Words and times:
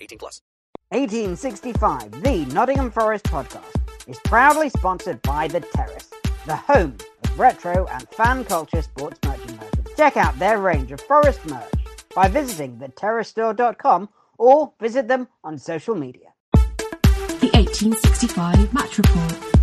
18 0.00 0.18
plus. 0.18 0.42
1865, 0.90 2.22
the 2.22 2.44
Nottingham 2.54 2.90
Forest 2.90 3.24
podcast, 3.24 4.08
is 4.08 4.18
proudly 4.24 4.70
sponsored 4.70 5.20
by 5.22 5.48
The 5.48 5.60
Terrace, 5.60 6.10
the 6.46 6.56
home 6.56 6.96
of 7.24 7.38
retro 7.38 7.86
and 7.86 8.08
fan 8.10 8.44
culture 8.44 8.82
sports 8.82 9.18
merchandising. 9.24 9.86
Check 9.96 10.16
out 10.16 10.38
their 10.38 10.58
range 10.58 10.92
of 10.92 11.00
forest 11.00 11.44
merch 11.46 11.72
by 12.14 12.28
visiting 12.28 12.78
theterracestore.com 12.78 14.08
or 14.38 14.72
visit 14.80 15.08
them 15.08 15.28
on 15.42 15.58
social 15.58 15.94
media. 15.94 16.28
The 16.52 17.50
1865 17.52 18.72
Match 18.72 18.98
Report. 18.98 19.56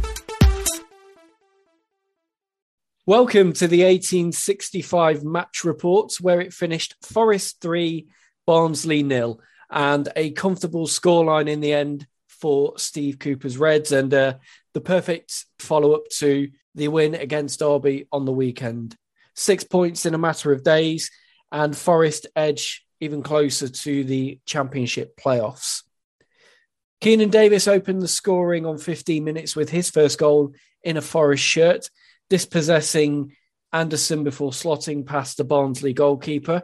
Welcome 3.05 3.51
to 3.53 3.67
the 3.67 3.83
1865 3.83 5.25
match 5.25 5.65
report, 5.65 6.13
where 6.21 6.39
it 6.39 6.53
finished 6.53 6.95
Forest 7.01 7.59
3, 7.59 8.07
Barnsley 8.47 9.03
nil, 9.03 9.41
and 9.73 10.07
a 10.15 10.29
comfortable 10.31 10.85
scoreline 10.85 11.49
in 11.49 11.59
the 11.59 11.73
end 11.73 12.05
for 12.27 12.77
Steve 12.77 13.17
Cooper's 13.17 13.57
Reds, 13.57 13.91
and 13.91 14.13
uh, 14.13 14.35
the 14.73 14.81
perfect 14.81 15.45
follow 15.59 15.93
up 15.93 16.07
to 16.17 16.49
the 16.75 16.87
win 16.87 17.15
against 17.15 17.59
Derby 17.59 18.07
on 18.11 18.25
the 18.25 18.31
weekend. 18.31 18.95
Six 19.35 19.63
points 19.63 20.05
in 20.05 20.13
a 20.13 20.19
matter 20.19 20.51
of 20.51 20.63
days, 20.63 21.09
and 21.51 21.75
Forest 21.75 22.27
edge 22.35 22.85
even 22.99 23.23
closer 23.23 23.67
to 23.67 24.03
the 24.03 24.39
Championship 24.45 25.17
playoffs. 25.17 25.81
Keinan 27.01 27.31
Davis 27.31 27.67
opened 27.67 28.01
the 28.01 28.07
scoring 28.07 28.65
on 28.65 28.77
15 28.77 29.23
minutes 29.23 29.55
with 29.55 29.69
his 29.69 29.89
first 29.89 30.19
goal 30.19 30.53
in 30.83 30.97
a 30.97 31.01
Forest 31.01 31.43
shirt, 31.43 31.89
dispossessing 32.29 33.35
Anderson 33.73 34.23
before 34.23 34.51
slotting 34.51 35.05
past 35.05 35.37
the 35.37 35.43
Barnsley 35.43 35.93
goalkeeper. 35.93 36.63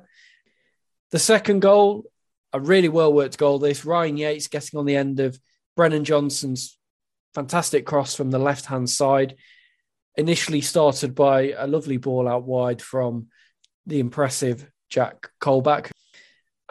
The 1.11 1.19
second 1.19 1.61
goal, 1.61 2.05
a 2.53 2.59
really 2.59 2.89
well 2.89 3.13
worked 3.13 3.37
goal. 3.37 3.59
This 3.59 3.85
Ryan 3.85 4.17
Yates 4.17 4.47
getting 4.47 4.79
on 4.79 4.85
the 4.85 4.95
end 4.95 5.19
of 5.19 5.39
Brennan 5.75 6.03
Johnson's 6.03 6.77
fantastic 7.33 7.85
cross 7.85 8.15
from 8.15 8.31
the 8.31 8.39
left 8.39 8.65
hand 8.65 8.89
side, 8.89 9.35
initially 10.17 10.61
started 10.61 11.15
by 11.15 11.53
a 11.57 11.67
lovely 11.67 11.97
ball 11.97 12.27
out 12.27 12.43
wide 12.43 12.81
from 12.81 13.27
the 13.85 13.99
impressive 13.99 14.69
Jack 14.89 15.29
Colback. 15.41 15.91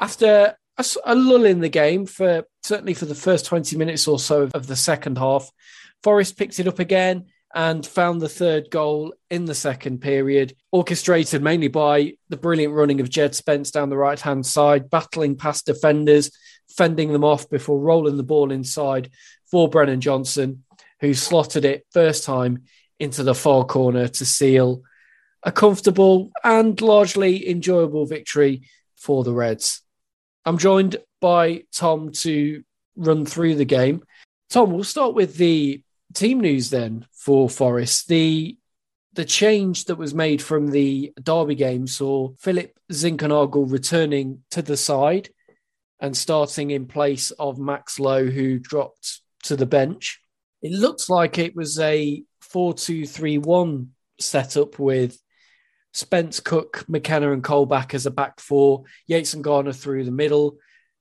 After 0.01 0.57
a, 0.77 0.85
a 1.05 1.15
lull 1.15 1.45
in 1.45 1.61
the 1.61 1.69
game 1.69 2.07
for 2.07 2.45
certainly 2.63 2.95
for 2.95 3.07
the 3.07 3.15
first 3.15 3.47
20 3.47 3.77
minutes 3.77 4.07
or 4.07 4.19
so 4.19 4.49
of 4.55 4.67
the 4.67 4.77
second 4.77 5.19
half, 5.19 5.51
Forest 6.03 6.37
picked 6.37 6.61
it 6.61 6.69
up 6.69 6.79
again 6.79 7.27
and 7.55 7.87
found 7.87 8.21
the 8.21 8.29
third 8.29 8.71
goal 8.71 9.15
in 9.31 9.47
the 9.47 9.55
second 9.55 10.01
period, 10.01 10.55
orchestrated 10.71 11.43
mainly 11.43 11.69
by 11.69 12.13
the 12.29 12.37
brilliant 12.37 12.75
running 12.75 13.01
of 13.01 13.09
Jed 13.09 13.35
Spence 13.35 13.71
down 13.71 13.89
the 13.89 13.97
right 13.97 14.21
hand 14.21 14.45
side, 14.45 14.91
battling 14.91 15.37
past 15.37 15.67
defenders, 15.67 16.31
fending 16.77 17.13
them 17.13 17.25
off 17.25 17.49
before 17.49 17.81
rolling 17.81 18.17
the 18.17 18.23
ball 18.23 18.53
inside 18.53 19.11
for 19.51 19.69
Brennan 19.69 20.01
Johnson, 20.01 20.65
who 21.01 21.15
slotted 21.15 21.65
it 21.65 21.87
first 21.93 22.25
time 22.25 22.65
into 22.99 23.23
the 23.23 23.35
far 23.35 23.65
corner 23.65 24.09
to 24.09 24.27
seal 24.27 24.83
a 25.43 25.53
comfortable 25.53 26.31
and 26.45 26.81
largely 26.81 27.49
enjoyable 27.49 28.05
victory 28.05 28.63
for 28.97 29.25
the 29.25 29.33
Reds. 29.33 29.83
I'm 30.45 30.59
joined 30.59 30.97
by 31.21 31.65
Tom 31.73 32.13
to 32.13 32.65
run 32.97 33.25
through 33.25 33.55
the 33.55 33.65
game. 33.65 34.03
Tom, 34.51 34.73
we'll 34.73 34.85
start 34.85 35.15
with 35.15 35.37
the 35.37 35.83
team 36.15 36.41
news 36.41 36.71
then 36.71 37.07
for 37.29 37.51
Forest. 37.51 38.09
The 38.09 38.57
the 39.13 39.25
change 39.27 39.85
that 39.85 39.97
was 39.97 40.15
made 40.15 40.41
from 40.41 40.71
the 40.71 41.13
Derby 41.23 41.57
game 41.57 41.87
saw 41.87 42.31
Philip 42.39 42.73
Zinckernagel 42.91 43.71
returning 43.71 44.45
to 44.53 44.63
the 44.63 44.79
side 44.79 45.29
and 46.01 46.17
starting 46.17 46.71
in 46.71 46.87
place 46.87 47.31
of 47.33 47.59
Max 47.59 48.01
Lowe, 48.01 48.25
who 48.25 48.59
dropped 48.59 49.21
to 49.43 49.57
the 49.57 49.67
bench. 49.67 50.23
It 50.63 50.73
looks 50.73 51.11
like 51.11 51.37
it 51.37 51.55
was 51.55 51.79
a 51.79 52.23
4 52.41 52.73
2 52.73 53.07
3 53.07 53.37
1 53.37 53.91
setup 54.19 54.79
with 54.79 55.21
Spence, 55.93 56.41
Cook, 56.41 56.87
McKenna, 56.89 57.33
and 57.33 57.45
Colback 57.45 57.93
as 57.93 58.07
a 58.07 58.11
back 58.11 58.41
four, 58.41 58.85
Yates 59.07 59.35
and 59.35 59.45
Garner 59.45 59.75
through 59.75 60.05
the 60.05 60.11
middle, 60.11 60.57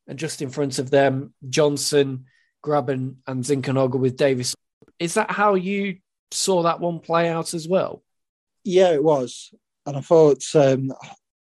and 0.08 0.20
just 0.20 0.42
in 0.42 0.50
front 0.50 0.78
of 0.78 0.90
them, 0.90 1.34
Johnson, 1.48 2.26
Grabban, 2.66 3.16
and 3.28 3.46
Zinckernagel 3.46 4.00
with 4.00 4.18
Davis. 4.18 4.54
Is 5.00 5.14
that 5.14 5.32
how 5.32 5.56
you 5.56 6.00
saw 6.32 6.64
that 6.64 6.80
one 6.80 7.00
play 7.00 7.30
out 7.30 7.54
as 7.54 7.68
well? 7.68 8.04
Yeah, 8.64 8.92
it 8.92 9.04
was. 9.04 9.54
And 9.86 9.96
I 9.96 10.02
thought 10.02 10.44
um, 10.56 10.92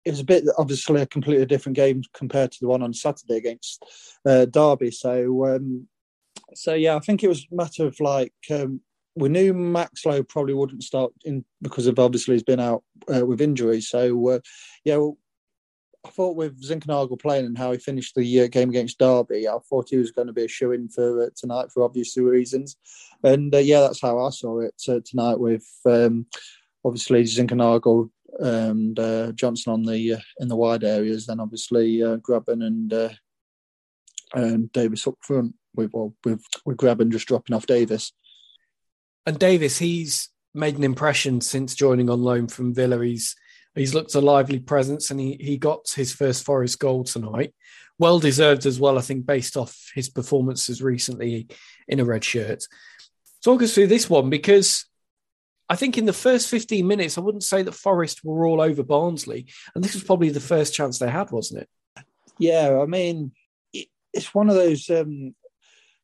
it 0.05 0.11
was 0.11 0.21
a 0.21 0.25
bit, 0.25 0.45
obviously, 0.57 1.03
a 1.03 1.07
completely 1.07 1.47
different 1.47 1.77
game 1.77 2.03
compared 2.15 2.53
to 2.53 2.59
the 2.61 2.69
one 2.69 2.83
on 2.83 2.95
Saturday 2.95 3.37
against 3.37 3.85
uh, 4.27 4.45
Derby. 4.45 4.91
So, 4.91 5.55
um, 5.55 5.89
so 6.55 6.75
yeah, 6.75 6.97
I 6.97 7.01
think 7.01 7.23
it 7.23 7.29
was 7.29 7.47
a 7.51 7.55
matter 7.55 7.87
of 7.87 7.99
like 8.01 8.35
um, 8.51 8.81
we 9.15 9.29
knew 9.29 9.53
Max 9.53 10.07
Lowe 10.07 10.23
probably 10.23 10.55
wouldn't 10.55 10.83
start 10.83 11.13
in 11.25 11.45
because 11.61 11.87
of 11.87 11.99
obviously 11.99 12.35
he's 12.35 12.43
been 12.43 12.61
out 12.61 12.83
uh, 13.13 13.25
with 13.25 13.41
injury. 13.41 13.81
So 13.81 14.29
uh, 14.29 14.39
yeah, 14.85 15.05
I 16.05 16.09
thought 16.09 16.37
with 16.37 16.63
Zinckernagel 16.63 17.21
playing 17.21 17.45
and 17.45 17.59
how 17.59 17.73
he 17.73 17.79
finished 17.79 18.15
the 18.15 18.43
uh, 18.43 18.47
game 18.49 18.71
against 18.71 18.99
Derby, 18.99 19.47
I 19.49 19.59
thought 19.69 19.91
he 19.91 19.99
was 19.99 20.13
going 20.13 20.29
to 20.29 20.33
be 20.33 20.45
a 20.45 20.49
shoe 20.49 20.73
in 20.73 20.89
for 20.89 21.25
uh, 21.25 21.29
tonight 21.37 21.71
for 21.73 21.83
obvious 21.83 22.17
reasons. 22.17 22.77
And 23.23 23.55
uh, 23.55 23.59
yeah, 23.59 23.81
that's 23.81 24.01
how 24.01 24.19
I 24.19 24.31
saw 24.31 24.61
it 24.61 24.83
uh, 24.89 25.01
tonight 25.05 25.39
with 25.39 25.67
um, 25.85 26.27
obviously 26.85 27.23
Zinckernagel 27.25 28.11
and 28.39 29.37
Johnson 29.37 29.73
on 29.73 29.83
the 29.83 30.19
in 30.39 30.49
the 30.49 30.57
wide 30.57 30.85
areas, 30.85 31.27
then 31.27 31.41
obviously 31.41 32.03
uh, 32.03 32.17
Grabban 32.17 32.65
and 32.65 33.19
and 34.33 34.73
Davis 34.73 35.07
up 35.07 35.17
front 35.21 35.55
with 35.75 35.91
well, 35.93 36.15
with 36.25 36.43
with 36.65 36.79
Grabban 36.79 37.11
just 37.11 37.29
dropping 37.29 37.55
off 37.55 37.67
Davis. 37.67 38.13
And 39.27 39.39
Davis, 39.39 39.79
he's 39.79 40.31
made 40.55 40.79
an 40.79 40.85
impression 40.85 41.41
since 41.41 41.75
joining 41.75 42.09
on 42.09 42.23
loan 42.23 42.49
from 42.49 42.75
Villa. 42.75 43.05
He's 43.05 43.37
he's 43.75 43.95
looked 43.95 44.15
a 44.15 44.21
lively 44.21 44.59
presence, 44.59 45.11
and 45.11 45.21
he 45.21 45.37
he 45.41 45.57
got 45.57 45.91
his 45.91 46.13
first 46.13 46.45
Forest 46.45 46.79
goal 46.79 47.05
tonight. 47.05 47.55
Well 47.99 48.19
deserved 48.19 48.67
as 48.67 48.81
well, 48.81 48.99
I 48.99 49.03
think, 49.03 49.27
based 49.27 49.57
off 49.57 49.91
his 49.95 50.09
performances 50.09 50.83
recently 50.83 51.49
in 51.87 52.01
a 52.01 52.05
red 52.05 52.25
shirt. 52.25 52.65
Talk 53.45 53.63
us 53.63 53.75
through 53.75 53.89
this 53.89 54.09
one 54.09 54.31
because 54.31 54.87
I 55.69 55.77
think 55.77 55.97
in 55.97 56.05
the 56.05 56.13
first 56.13 56.49
15 56.49 56.87
minutes, 56.87 57.17
I 57.17 57.21
wouldn't 57.21 57.45
say 57.45 57.63
that 57.63 57.73
Forest 57.73 58.25
were 58.25 58.47
all 58.47 58.61
over 58.61 58.83
Barnsley, 58.83 59.47
and 59.75 59.85
this 59.85 59.95
was 59.95 60.03
probably 60.03 60.31
the 60.31 60.41
first 60.41 60.75
chance 60.75 60.99
they 60.99 61.11
had, 61.11 61.31
wasn't 61.31 61.63
it? 61.63 61.69
Yeah, 62.39 62.81
I 62.83 62.87
mean, 62.87 63.33
it's 64.13 64.35
one 64.35 64.49
of 64.49 64.57
those 64.57 64.89
um, 64.91 65.35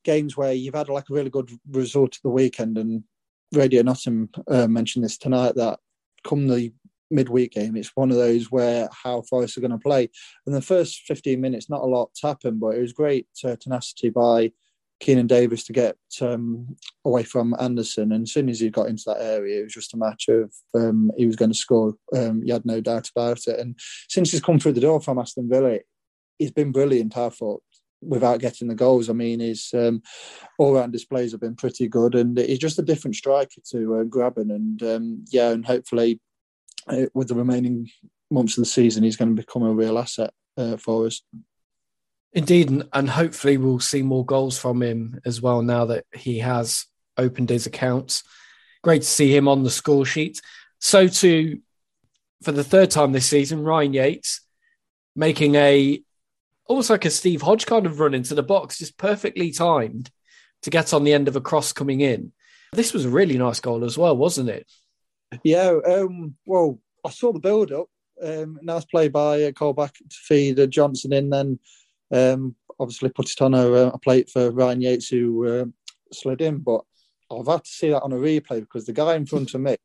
games 0.04 0.36
where 0.36 0.52
you've 0.52 0.74
had 0.74 0.88
like 0.88 1.10
a 1.10 1.14
really 1.14 1.30
good 1.30 1.50
result 1.70 2.16
at 2.16 2.22
the 2.22 2.30
weekend, 2.30 2.78
and 2.78 3.04
Radio 3.52 3.82
Nottingham 3.82 4.28
uh, 4.48 4.68
mentioned 4.68 5.04
this 5.04 5.18
tonight 5.18 5.54
that 5.56 5.80
come 6.22 6.46
the 6.46 6.72
midweek 7.10 7.52
game, 7.52 7.76
it's 7.76 7.92
one 7.94 8.10
of 8.10 8.16
those 8.16 8.50
where 8.50 8.88
how 8.92 9.22
Forest 9.22 9.56
are 9.56 9.60
going 9.60 9.70
to 9.70 9.78
play. 9.78 10.08
And 10.46 10.54
the 10.54 10.62
first 10.62 11.02
15 11.06 11.40
minutes, 11.40 11.70
not 11.70 11.82
a 11.82 11.86
lot 11.86 12.10
happened, 12.22 12.60
but 12.60 12.74
it 12.74 12.80
was 12.80 12.92
great 12.92 13.28
uh, 13.44 13.56
tenacity 13.56 14.10
by 14.10 14.52
Keinan 15.00 15.26
Davis 15.26 15.64
to 15.64 15.72
get 15.72 15.96
um, 16.20 16.76
away 17.04 17.22
from 17.22 17.54
Anderson. 17.60 18.12
And 18.12 18.22
as 18.22 18.32
soon 18.32 18.48
as 18.48 18.60
he 18.60 18.70
got 18.70 18.88
into 18.88 19.04
that 19.06 19.20
area, 19.20 19.60
it 19.60 19.64
was 19.64 19.74
just 19.74 19.94
a 19.94 19.98
match 19.98 20.28
of 20.28 20.52
um, 20.74 21.10
he 21.16 21.26
was 21.26 21.36
going 21.36 21.52
to 21.52 21.56
score. 21.56 21.94
Um, 22.14 22.42
you 22.44 22.52
had 22.52 22.64
no 22.66 22.80
doubt 22.80 23.10
about 23.14 23.46
it. 23.46 23.58
And 23.58 23.78
since 24.08 24.30
he's 24.30 24.40
come 24.40 24.58
through 24.58 24.72
the 24.72 24.80
door 24.80 25.00
from 25.00 25.18
Aston 25.18 25.48
Villa, 25.48 25.78
he's 26.38 26.52
been 26.52 26.72
brilliant, 26.72 27.16
I 27.16 27.28
thought, 27.28 27.62
without 28.00 28.40
getting 28.40 28.68
the 28.68 28.74
goals. 28.74 29.10
I 29.10 29.12
mean, 29.12 29.40
his 29.40 29.70
um, 29.74 30.02
all 30.58 30.74
round 30.74 30.92
displays 30.92 31.32
have 31.32 31.40
been 31.40 31.56
pretty 31.56 31.88
good. 31.88 32.14
And 32.14 32.38
he's 32.38 32.58
just 32.58 32.78
a 32.78 32.82
different 32.82 33.16
striker 33.16 33.60
to 33.72 33.96
uh, 33.96 34.04
Grabban. 34.04 34.50
And 34.54 34.82
um, 34.82 35.24
yeah, 35.30 35.50
and 35.50 35.64
hopefully 35.64 36.20
uh, 36.86 37.06
with 37.14 37.28
the 37.28 37.34
remaining 37.34 37.88
months 38.30 38.56
of 38.56 38.62
the 38.62 38.66
season, 38.66 39.02
he's 39.02 39.16
going 39.16 39.34
to 39.34 39.42
become 39.42 39.62
a 39.62 39.72
real 39.72 39.98
asset 39.98 40.32
uh, 40.56 40.76
for 40.76 41.06
us. 41.06 41.22
Indeed, 42.32 42.84
and, 42.92 43.08
hopefully 43.08 43.56
we'll 43.56 43.80
see 43.80 44.02
more 44.02 44.24
goals 44.24 44.58
from 44.58 44.82
him 44.82 45.20
as 45.24 45.40
well 45.40 45.62
now 45.62 45.86
that 45.86 46.04
he 46.14 46.40
has 46.40 46.84
opened 47.16 47.48
his 47.48 47.66
accounts. 47.66 48.22
Great 48.82 49.02
to 49.02 49.08
see 49.08 49.34
him 49.34 49.48
on 49.48 49.62
the 49.62 49.70
score 49.70 50.04
sheet. 50.04 50.40
So 50.78 51.08
too, 51.08 51.60
for 52.42 52.52
the 52.52 52.64
third 52.64 52.90
time 52.90 53.12
this 53.12 53.26
season, 53.26 53.64
Ryan 53.64 53.94
Yates 53.94 54.42
making 55.14 55.54
a 55.54 56.02
almost 56.66 56.90
like 56.90 57.04
a 57.04 57.10
Steve 57.10 57.42
Hodge 57.42 57.64
kind 57.64 57.86
of 57.86 58.00
run 58.00 58.12
into 58.12 58.34
the 58.34 58.42
box, 58.42 58.78
just 58.78 58.98
perfectly 58.98 59.50
timed 59.50 60.10
to 60.62 60.70
get 60.70 60.92
on 60.92 61.04
the 61.04 61.14
end 61.14 61.28
of 61.28 61.36
a 61.36 61.40
cross 61.40 61.72
coming 61.72 62.00
in. 62.00 62.32
This 62.72 62.92
was 62.92 63.04
a 63.04 63.10
really 63.10 63.38
nice 63.38 63.60
goal 63.60 63.84
as 63.84 63.96
well, 63.96 64.16
wasn't 64.16 64.50
it? 64.50 64.70
Yeah. 65.42 65.78
Um, 65.86 66.36
well, 66.44 66.80
I 67.04 67.10
saw 67.10 67.32
the 67.32 67.40
build 67.40 67.72
up. 67.72 67.88
Um, 68.22 68.58
nice 68.62 68.84
play 68.84 69.08
by 69.08 69.44
uh, 69.44 69.50
Colback 69.50 69.92
to 69.94 70.04
feed 70.10 70.58
uh, 70.58 70.66
Johnson 70.66 71.12
in, 71.12 71.28
then 71.28 71.58
um, 72.12 72.54
obviously 72.80 73.10
put 73.10 73.30
it 73.30 73.42
on 73.42 73.54
a, 73.54 73.70
a, 73.70 73.98
plate 73.98 74.30
for 74.30 74.50
Ryan 74.50 74.80
Yates 74.80 75.08
who 75.08 75.46
uh, 75.46 75.64
slid 76.12 76.40
in. 76.40 76.58
But 76.58 76.82
I've 77.30 77.46
had 77.46 77.64
to 77.64 77.70
see 77.70 77.90
that 77.90 78.02
on 78.02 78.12
a 78.12 78.16
replay 78.16 78.60
because 78.60 78.86
the 78.86 78.94
guy 78.94 79.16
in 79.16 79.26
front 79.26 79.54
of 79.54 79.60
me, 79.60 79.76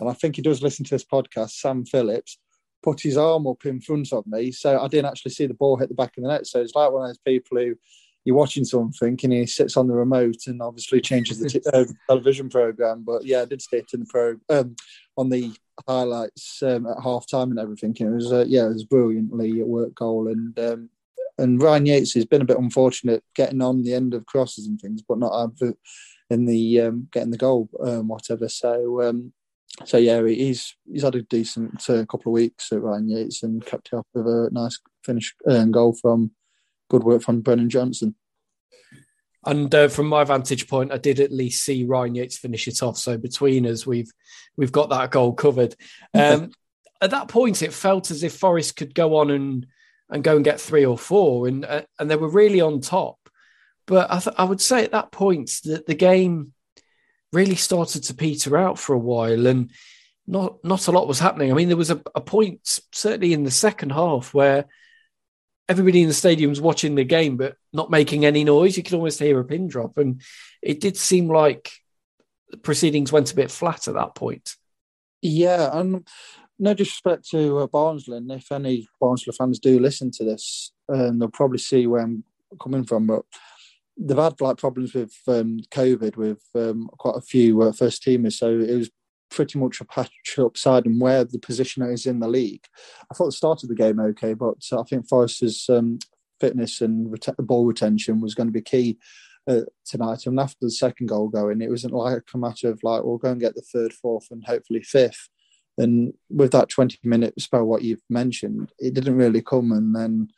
and 0.00 0.08
I 0.08 0.12
think 0.12 0.36
he 0.36 0.42
does 0.42 0.62
listen 0.62 0.84
to 0.84 0.94
this 0.94 1.04
podcast, 1.04 1.52
Sam 1.52 1.86
Phillips, 1.86 2.38
put 2.82 3.00
his 3.00 3.16
arm 3.16 3.46
up 3.46 3.64
in 3.64 3.80
front 3.80 4.12
of 4.12 4.26
me. 4.26 4.52
So 4.52 4.78
I 4.78 4.88
didn't 4.88 5.06
actually 5.06 5.30
see 5.30 5.46
the 5.46 5.54
ball 5.54 5.76
hit 5.76 5.88
the 5.88 5.94
back 5.94 6.16
of 6.16 6.24
the 6.24 6.28
net. 6.28 6.46
So 6.46 6.60
it's 6.60 6.74
like 6.74 6.90
one 6.90 7.04
of 7.04 7.08
those 7.08 7.18
people 7.18 7.58
who 7.58 7.76
you're 8.24 8.36
watching 8.36 8.64
something 8.64 9.18
and 9.22 9.32
he 9.32 9.46
sits 9.46 9.76
on 9.76 9.88
the 9.88 9.94
remote 9.94 10.46
and 10.46 10.62
obviously 10.62 11.00
changes 11.00 11.38
the 11.38 11.48
t- 11.48 11.60
uh, 11.72 11.84
television 12.08 12.48
program. 12.48 13.02
But 13.04 13.24
yeah, 13.24 13.42
I 13.42 13.44
did 13.44 13.62
see 13.62 13.78
it 13.78 13.90
in 13.92 14.00
the 14.00 14.06
pro 14.06 14.36
um, 14.48 14.76
on 15.16 15.28
the 15.28 15.52
highlights 15.86 16.62
um, 16.62 16.86
at 16.86 17.02
half 17.02 17.26
time 17.26 17.50
and 17.50 17.58
everything. 17.58 17.96
It 17.98 18.04
was 18.08 18.32
uh, 18.32 18.44
yeah, 18.46 18.66
it 18.66 18.74
was 18.74 18.84
brilliantly 18.84 19.60
a 19.60 19.66
work 19.66 19.94
goal 19.94 20.28
and. 20.28 20.58
Um, 20.58 20.90
and 21.38 21.62
Ryan 21.62 21.86
Yates 21.86 22.12
has 22.12 22.26
been 22.26 22.42
a 22.42 22.44
bit 22.44 22.58
unfortunate 22.58 23.24
getting 23.34 23.62
on 23.62 23.82
the 23.82 23.94
end 23.94 24.12
of 24.12 24.26
crosses 24.26 24.66
and 24.66 24.78
things, 24.78 25.02
but 25.02 25.18
not 25.18 25.32
in 26.30 26.44
the 26.46 26.80
um, 26.80 27.08
getting 27.12 27.30
the 27.30 27.38
goal, 27.38 27.68
um, 27.84 28.08
whatever. 28.08 28.48
So, 28.48 29.02
um, 29.02 29.32
so 29.84 29.96
yeah, 29.96 30.24
he's 30.26 30.76
he's 30.90 31.02
had 31.02 31.14
a 31.14 31.22
decent 31.22 31.88
uh, 31.88 32.04
couple 32.06 32.30
of 32.30 32.34
weeks 32.34 32.72
at 32.72 32.82
Ryan 32.82 33.08
Yates 33.08 33.42
and 33.42 33.64
kept 33.64 33.88
it 33.92 33.96
up 33.96 34.06
with 34.14 34.26
a 34.26 34.50
nice 34.52 34.78
finish 35.04 35.34
and 35.46 35.74
uh, 35.74 35.78
goal 35.78 35.94
from 35.94 36.32
good 36.92 37.04
work 37.04 37.22
from 37.22 37.40
Brennan 37.40 37.70
Johnson. 37.70 38.14
And 39.44 39.74
uh, 39.74 39.88
from 39.88 40.06
my 40.06 40.22
vantage 40.22 40.68
point, 40.68 40.92
I 40.92 40.98
did 40.98 41.18
at 41.18 41.32
least 41.32 41.64
see 41.64 41.84
Ryan 41.84 42.14
Yates 42.14 42.38
finish 42.38 42.68
it 42.68 42.82
off. 42.82 42.96
So 42.96 43.16
between 43.16 43.66
us, 43.66 43.86
we've 43.86 44.12
we've 44.56 44.70
got 44.70 44.90
that 44.90 45.10
goal 45.10 45.32
covered. 45.32 45.74
Um, 46.14 46.52
at 47.00 47.10
that 47.10 47.26
point, 47.26 47.62
it 47.62 47.72
felt 47.72 48.12
as 48.12 48.22
if 48.22 48.36
Forest 48.36 48.76
could 48.76 48.94
go 48.94 49.16
on 49.16 49.30
and 49.30 49.66
and 50.08 50.22
go 50.22 50.36
and 50.36 50.44
get 50.44 50.60
three 50.60 50.84
or 50.84 50.96
four, 50.96 51.48
and 51.48 51.64
uh, 51.64 51.82
and 51.98 52.08
they 52.08 52.14
were 52.14 52.28
really 52.28 52.60
on 52.60 52.80
top. 52.80 53.18
But 53.86 54.12
I, 54.12 54.20
th- 54.20 54.36
I 54.38 54.44
would 54.44 54.60
say 54.60 54.84
at 54.84 54.92
that 54.92 55.10
point 55.10 55.50
that 55.64 55.86
the 55.86 55.94
game 55.94 56.52
really 57.32 57.56
started 57.56 58.04
to 58.04 58.14
peter 58.14 58.56
out 58.56 58.78
for 58.78 58.92
a 58.94 58.98
while, 58.98 59.48
and 59.48 59.72
not 60.28 60.62
not 60.62 60.86
a 60.86 60.92
lot 60.92 61.08
was 61.08 61.18
happening. 61.18 61.50
I 61.50 61.54
mean, 61.54 61.68
there 61.68 61.76
was 61.76 61.90
a, 61.90 62.00
a 62.14 62.20
point 62.20 62.60
certainly 62.92 63.32
in 63.32 63.42
the 63.42 63.50
second 63.50 63.90
half 63.90 64.32
where 64.32 64.66
everybody 65.68 66.02
in 66.02 66.08
the 66.08 66.14
stadium's 66.14 66.60
watching 66.60 66.94
the 66.94 67.04
game 67.04 67.36
but 67.36 67.56
not 67.72 67.90
making 67.90 68.24
any 68.24 68.44
noise. 68.44 68.76
You 68.76 68.82
could 68.82 68.94
almost 68.94 69.18
hear 69.18 69.38
a 69.40 69.44
pin 69.44 69.68
drop, 69.68 69.96
and 69.98 70.20
it 70.60 70.80
did 70.80 70.96
seem 70.96 71.28
like 71.28 71.70
the 72.50 72.56
proceedings 72.56 73.12
went 73.12 73.32
a 73.32 73.36
bit 73.36 73.50
flat 73.50 73.88
at 73.88 73.94
that 73.94 74.14
point. 74.14 74.56
Yeah, 75.20 75.70
and 75.72 76.06
no 76.58 76.74
disrespect 76.74 77.28
to 77.30 77.58
uh, 77.58 77.66
Barnsley, 77.66 78.18
and 78.18 78.30
if 78.30 78.50
any 78.52 78.88
Barnsley 79.00 79.32
fans 79.32 79.58
do 79.58 79.78
listen 79.78 80.10
to 80.12 80.24
this, 80.24 80.72
um, 80.88 81.18
they'll 81.18 81.28
probably 81.28 81.58
see 81.58 81.86
where 81.86 82.02
I'm 82.02 82.24
coming 82.60 82.84
from. 82.84 83.06
But 83.06 83.22
they've 83.96 84.16
had 84.16 84.40
like 84.40 84.56
problems 84.58 84.94
with 84.94 85.14
um, 85.28 85.60
COVID 85.70 86.16
with 86.16 86.42
um, 86.54 86.88
quite 86.98 87.16
a 87.16 87.20
few 87.20 87.62
uh, 87.62 87.72
first 87.72 88.02
teamers, 88.02 88.34
so 88.34 88.58
it 88.58 88.76
was 88.76 88.90
pretty 89.32 89.58
much 89.58 89.80
a 89.80 89.84
patch 89.84 90.38
upside 90.38 90.86
and 90.86 91.00
where 91.00 91.24
the 91.24 91.38
position 91.38 91.82
is 91.82 92.06
in 92.06 92.20
the 92.20 92.28
league. 92.28 92.64
I 93.10 93.14
thought 93.14 93.26
the 93.26 93.32
start 93.32 93.62
of 93.62 93.68
the 93.68 93.74
game 93.74 93.98
okay, 94.00 94.34
but 94.34 94.58
I 94.72 94.82
think 94.82 95.08
Forest's 95.08 95.68
um, 95.68 95.98
fitness 96.40 96.80
and 96.80 97.10
ret- 97.10 97.36
ball 97.38 97.64
retention 97.64 98.20
was 98.20 98.34
going 98.34 98.48
to 98.48 98.52
be 98.52 98.62
key. 98.62 98.98
Uh, 99.48 99.62
tonight, 99.84 100.24
and 100.26 100.38
after 100.38 100.58
the 100.60 100.70
second 100.70 101.08
goal 101.08 101.26
going, 101.26 101.60
it 101.60 101.68
wasn't 101.68 101.92
like 101.92 102.22
a 102.32 102.38
matter 102.38 102.70
of 102.70 102.78
like 102.84 103.02
we'll 103.02 103.18
go 103.18 103.32
and 103.32 103.40
get 103.40 103.56
the 103.56 103.60
third, 103.60 103.92
fourth, 103.92 104.28
and 104.30 104.44
hopefully 104.46 104.80
fifth 104.84 105.28
and 105.78 106.12
with 106.28 106.52
that 106.52 106.68
20 106.68 106.98
minute 107.04 107.40
spell, 107.40 107.64
what 107.64 107.82
you've 107.82 108.02
mentioned, 108.10 108.72
it 108.78 108.94
didn't 108.94 109.16
really 109.16 109.42
come. 109.42 109.72
And 109.72 109.94
then 109.94 110.28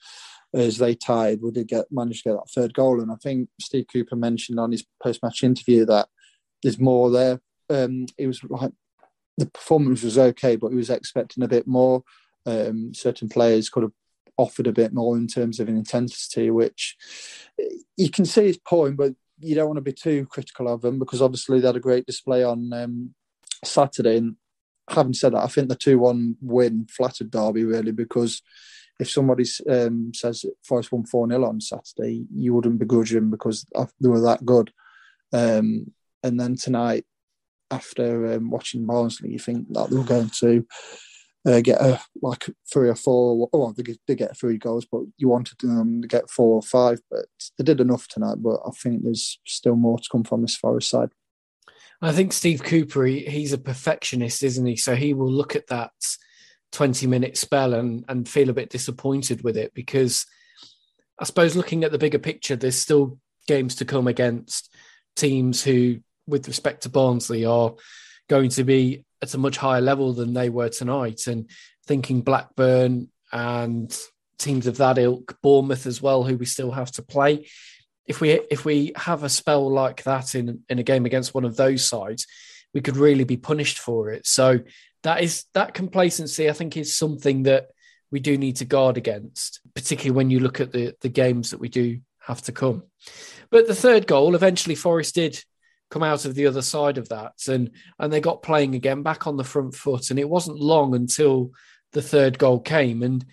as 0.55 0.79
they 0.79 0.95
tied, 0.95 1.41
we 1.43 1.51
did 1.51 1.69
get 1.69 1.87
managed 1.91 2.23
to 2.25 2.31
get 2.31 2.37
that 2.37 2.51
third 2.55 2.75
goal. 2.75 3.01
And 3.01 3.11
I 3.11 3.17
think 3.17 3.49
Steve 3.61 3.87
Cooper 3.93 4.17
mentioned 4.17 4.61
on 4.61 4.73
his 4.73 4.85
post 5.03 5.23
match 5.23 5.43
interview 5.43 5.85
that 5.87 6.09
there's 6.63 6.79
more 6.79 7.11
there. 7.11 7.41
Um, 7.69 8.07
it 8.17 8.27
was 8.27 8.43
like 8.45 8.71
the 9.39 9.47
performance 9.47 10.03
was 10.03 10.19
okay, 10.19 10.57
but 10.57 10.71
he 10.71 10.77
was 10.77 10.91
expecting 10.91 11.43
a 11.43 11.49
bit 11.49 11.67
more. 11.67 12.03
Um, 12.47 12.93
certain 12.95 13.29
players 13.29 13.69
could 13.69 13.83
have 13.83 13.93
offered 14.37 14.67
a 14.67 14.73
bit 14.73 14.93
more 14.93 15.17
in 15.17 15.27
terms 15.27 15.61
of 15.61 15.69
intensity, 15.69 16.51
which 16.51 16.97
you 17.97 18.11
can 18.11 18.25
see 18.25 18.47
his 18.47 18.59
point, 18.59 18.97
but 18.97 19.15
you 19.41 19.55
don't 19.55 19.67
want 19.67 19.79
to 19.79 19.83
be 19.83 19.93
too 19.93 20.27
critical 20.27 20.69
of 20.69 20.81
them 20.81 20.99
because 20.99 21.23
obviously 21.23 21.61
they 21.61 21.67
had 21.67 21.77
a 21.77 21.81
great 21.81 22.07
display 22.07 22.45
on 22.45 22.73
um, 22.73 23.15
Saturday. 23.65 24.19
And 24.19 24.37
having 24.89 25.15
said 25.15 25.33
that, 25.33 25.45
I 25.45 25.49
think 25.49 25.69
the 25.69 25.77
two-one 25.77 26.37
win 26.41 26.87
flattered 26.91 27.31
Derby 27.31 27.65
really 27.65 27.93
because 27.93 28.43
if 29.01 29.11
somebody 29.11 29.45
um, 29.69 30.13
says 30.15 30.45
Forest 30.63 30.93
won 30.93 31.05
four 31.05 31.29
0 31.29 31.45
on 31.45 31.61
Saturday, 31.61 32.27
you 32.33 32.55
wouldn't 32.55 32.79
begrudge 32.79 33.11
them 33.11 33.31
because 33.31 33.67
they 34.01 34.09
were 34.09 34.21
that 34.21 34.45
good. 34.45 34.73
Um, 35.33 35.93
and 36.23 36.39
then 36.39 36.57
tonight, 36.57 37.05
after 37.71 38.35
um, 38.35 38.51
watching 38.51 38.87
Barnsley, 38.87 39.31
you 39.31 39.39
think 39.39 39.73
that 39.73 39.91
they're 39.91 40.05
going 40.05 40.31
to 40.41 40.67
uh, 41.47 41.61
get 41.61 41.81
a 41.81 42.01
like 42.23 42.47
three 42.73 42.89
or 42.89 42.95
four. 42.95 43.49
Oh, 43.53 43.73
they 43.73 43.83
did 43.83 44.19
get 44.19 44.37
three 44.37 44.59
goals, 44.59 44.87
but 44.91 45.03
you 45.19 45.29
wanted 45.29 45.59
them 45.61 46.03
to 46.03 46.09
get 46.09 46.31
four 46.31 46.55
or 46.55 46.63
five. 46.63 47.01
But 47.11 47.27
they 47.59 47.65
did 47.65 47.81
enough 47.81 48.09
tonight. 48.09 48.37
But 48.39 48.61
I 48.67 48.71
think 48.71 49.03
there's 49.03 49.39
still 49.47 49.77
more 49.77 49.99
to 49.99 50.09
come 50.11 50.25
from 50.25 50.43
this 50.43 50.57
Forest 50.57 50.91
side. 50.91 51.11
I 52.01 52.13
think 52.13 52.33
Steve 52.33 52.63
Cooper, 52.63 53.05
he, 53.05 53.21
he's 53.21 53.53
a 53.53 53.59
perfectionist, 53.59 54.43
isn't 54.43 54.67
he? 54.67 54.77
So 54.77 54.95
he 54.95 55.15
will 55.15 55.31
look 55.31 55.57
at 55.57 55.69
that 55.69 55.93
20 56.73 57.07
minute 57.07 57.37
spell 57.37 57.73
and, 57.73 58.05
and 58.09 58.29
feel 58.29 58.51
a 58.51 58.55
bit 58.55 58.69
disappointed 58.69 59.43
with 59.43 59.57
it 59.57 59.73
because 59.75 60.27
I 61.19 61.25
suppose 61.25 61.57
looking 61.57 61.85
at 61.85 61.93
the 61.93 61.99
bigger 61.99 62.19
picture, 62.19 62.57
there's 62.57 62.79
still 62.79 63.19
games 63.47 63.77
to 63.77 63.85
come 63.85 64.07
against 64.09 64.75
teams 65.17 65.63
who, 65.63 66.01
with 66.27 66.49
respect 66.49 66.83
to 66.83 66.89
Barnsley, 66.89 67.45
are 67.45 67.75
going 68.29 68.51
to 68.51 68.65
be 68.65 69.05
at 69.23 69.35
a 69.35 69.39
much 69.39 69.57
higher 69.57 69.81
level 69.81 70.13
than 70.13 70.35
they 70.35 70.51
were 70.51 70.69
tonight. 70.69 71.27
And 71.27 71.51
thinking 71.87 72.23
Blackburn 72.23 73.09
and 73.33 73.97
teams 74.39 74.67
of 74.67 74.79
that 74.79 74.99
ilk, 74.99 75.39
Bournemouth 75.43 75.87
as 75.87 76.01
well, 76.01 76.25
who 76.25 76.37
we 76.37 76.47
still 76.47 76.71
have 76.71 76.91
to 76.93 77.03
play 77.03 77.47
if 78.07 78.21
we 78.21 78.33
if 78.51 78.65
we 78.65 78.93
have 78.97 79.23
a 79.23 79.29
spell 79.29 79.71
like 79.71 80.03
that 80.05 80.35
in 80.35 80.63
in 80.69 80.79
a 80.79 80.83
game 80.83 81.07
against 81.07 81.35
one 81.35 81.45
of 81.45 81.57
those 81.57 81.87
sides, 81.87 82.27
we 82.73 82.81
could 82.81 82.97
really 82.97 83.25
be 83.25 83.37
punished 83.37 83.79
for 83.79 84.11
it. 84.11 84.27
So 84.27 84.61
that 85.03 85.23
is 85.23 85.45
that 85.55 85.75
complacency. 85.75 86.49
I 86.49 86.53
think 86.53 86.77
is 86.77 86.95
something 86.95 87.45
that 87.45 87.69
we 88.11 88.21
do 88.21 88.37
need 88.37 88.57
to 88.57 88.65
guard 88.65 88.97
against, 88.97 89.61
particularly 89.75 90.17
when 90.17 90.31
you 90.31 90.41
look 90.41 90.61
at 90.61 90.73
the 90.73 90.95
the 91.01 91.09
games 91.09 91.51
that 91.51 91.61
we 91.61 91.69
do 91.69 92.01
have 92.21 92.43
to 92.43 92.53
come. 92.53 92.85
But 93.51 93.67
the 93.67 93.75
third 93.75 94.07
goal, 94.07 94.35
eventually, 94.35 94.75
Forest 94.75 95.15
did 95.15 95.43
come 95.95 96.03
out 96.03 96.25
of 96.25 96.35
the 96.35 96.47
other 96.47 96.61
side 96.61 96.99
of 96.99 97.09
that, 97.09 97.35
and 97.47 97.71
and 98.01 98.13
they 98.13 98.21
got 98.21 98.43
playing 98.43 98.75
again 98.75 99.05
back 99.05 99.29
on 99.29 99.37
the 99.37 99.45
front 99.45 99.77
foot. 99.77 100.11
And 100.11 100.19
it 100.19 100.29
wasn't 100.29 100.59
long 100.59 100.93
until 100.97 101.53
the 101.93 102.03
third 102.03 102.37
goal 102.37 102.59
came, 102.59 103.05
and 103.05 103.25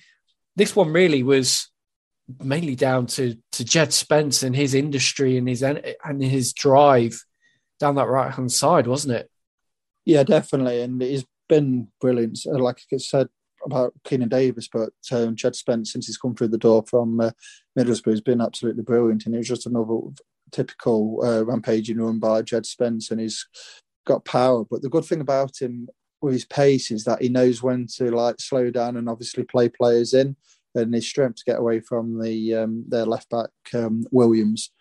this 0.56 0.76
one 0.76 0.94
really 0.94 1.24
was 1.24 1.70
mainly 2.40 2.76
down 2.76 3.08
to 3.08 3.36
to 3.54 3.66
Jed 3.66 3.94
Spence 3.94 4.44
and 4.44 4.56
his 4.56 4.76
industry 4.76 5.38
and 5.38 5.50
his 5.50 5.64
and 5.64 6.24
his 6.24 6.54
drive 6.54 7.26
down 7.80 7.96
that 7.96 8.08
right 8.08 8.32
hand 8.32 8.52
side, 8.52 8.86
wasn't 8.86 9.16
it? 9.16 9.32
Yeah, 10.06 10.22
definitely, 10.22 10.84
and 10.84 11.02
he's 11.02 11.26
been 11.50 11.88
brilliant. 12.00 12.40
Like 12.46 12.82
I 12.94 12.98
said 12.98 13.28
about 13.66 13.96
Keinan 14.06 14.30
Davis, 14.30 14.70
but 14.72 14.94
um, 15.12 15.36
Jed 15.36 15.56
Spence 15.56 15.94
since 15.94 16.06
he's 16.06 16.18
come 16.18 16.36
through 16.36 16.50
the 16.50 16.60
door 16.60 16.84
from 16.88 17.20
uh, 17.20 17.32
Middlesbrough 17.78 18.12
has 18.12 18.22
been 18.22 18.40
absolutely 18.40 18.84
brilliant, 18.84 19.26
and 19.26 19.34
it 19.34 19.40
was 19.40 19.48
just 19.48 19.66
another 19.66 19.98
typical 20.52 21.20
uh, 21.24 21.44
rampaging 21.44 22.00
run 22.00 22.20
by 22.20 22.42
Jed 22.42 22.66
Spence, 22.66 23.12
and 23.12 23.20
he's 23.20 23.46
got 24.06 24.26
power. 24.26 24.66
But 24.70 24.82
the 24.82 24.90
good 24.90 25.06
thing 25.06 25.22
about 25.22 25.62
him 25.62 25.88
with 26.22 26.34
his 26.34 26.46
pace 26.46 26.92
is 26.92 27.04
that 27.06 27.22
he 27.22 27.30
knows 27.30 27.64
when 27.64 27.88
to 27.98 28.12
like 28.12 28.40
slow 28.40 28.70
down 28.70 28.98
and 28.98 29.10
obviously 29.10 29.44
play 29.44 29.70
players 29.70 30.14
in, 30.14 30.36
and 30.76 30.94
his 30.94 31.08
strength 31.08 31.38
to 31.38 31.46
get 31.46 31.60
away 31.60 31.80
from 31.80 32.22
the 32.22 32.56
um, 32.56 32.86
their 32.88 33.06
left 33.06 33.30
back 33.30 33.50
um, 33.74 34.06
Williams. 34.12 34.72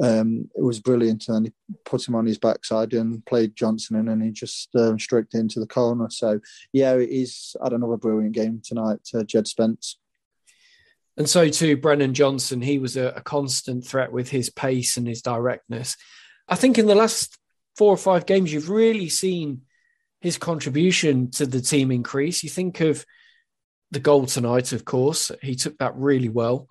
Um, 0.00 0.48
it 0.54 0.62
was 0.62 0.80
brilliant, 0.80 1.28
and 1.28 1.46
he 1.46 1.52
put 1.84 2.06
him 2.06 2.14
on 2.14 2.26
his 2.26 2.38
backside 2.38 2.92
and 2.94 3.24
played 3.26 3.56
Johnson, 3.56 3.96
in, 3.96 4.08
and 4.08 4.22
he 4.22 4.30
just 4.30 4.68
um, 4.76 4.96
into 5.34 5.60
the 5.60 5.66
corner. 5.66 6.08
So, 6.08 6.40
yeah, 6.72 6.98
he's 6.98 7.56
had 7.62 7.72
another 7.72 7.96
brilliant 7.96 8.32
game 8.32 8.62
tonight, 8.64 9.00
uh, 9.14 9.24
Jed 9.24 9.48
Spence. 9.48 9.98
And 11.16 11.28
so 11.28 11.48
too, 11.48 11.76
Brennan 11.76 12.14
Johnson. 12.14 12.62
He 12.62 12.78
was 12.78 12.96
a, 12.96 13.08
a 13.08 13.20
constant 13.20 13.86
threat 13.86 14.12
with 14.12 14.30
his 14.30 14.50
pace 14.50 14.96
and 14.96 15.06
his 15.06 15.22
directness. 15.22 15.96
I 16.48 16.54
think 16.54 16.78
in 16.78 16.86
the 16.86 16.94
last 16.94 17.38
four 17.76 17.92
or 17.92 17.98
five 17.98 18.26
games, 18.26 18.52
you've 18.52 18.70
really 18.70 19.08
seen 19.08 19.62
his 20.20 20.38
contribution 20.38 21.30
to 21.32 21.46
the 21.46 21.60
team 21.60 21.90
increase. 21.90 22.42
You 22.42 22.50
think 22.50 22.80
of 22.80 23.04
the 23.90 24.00
goal 24.00 24.26
tonight, 24.26 24.72
of 24.72 24.84
course, 24.84 25.30
he 25.42 25.54
took 25.54 25.76
that 25.78 25.96
really 25.96 26.28
well, 26.30 26.68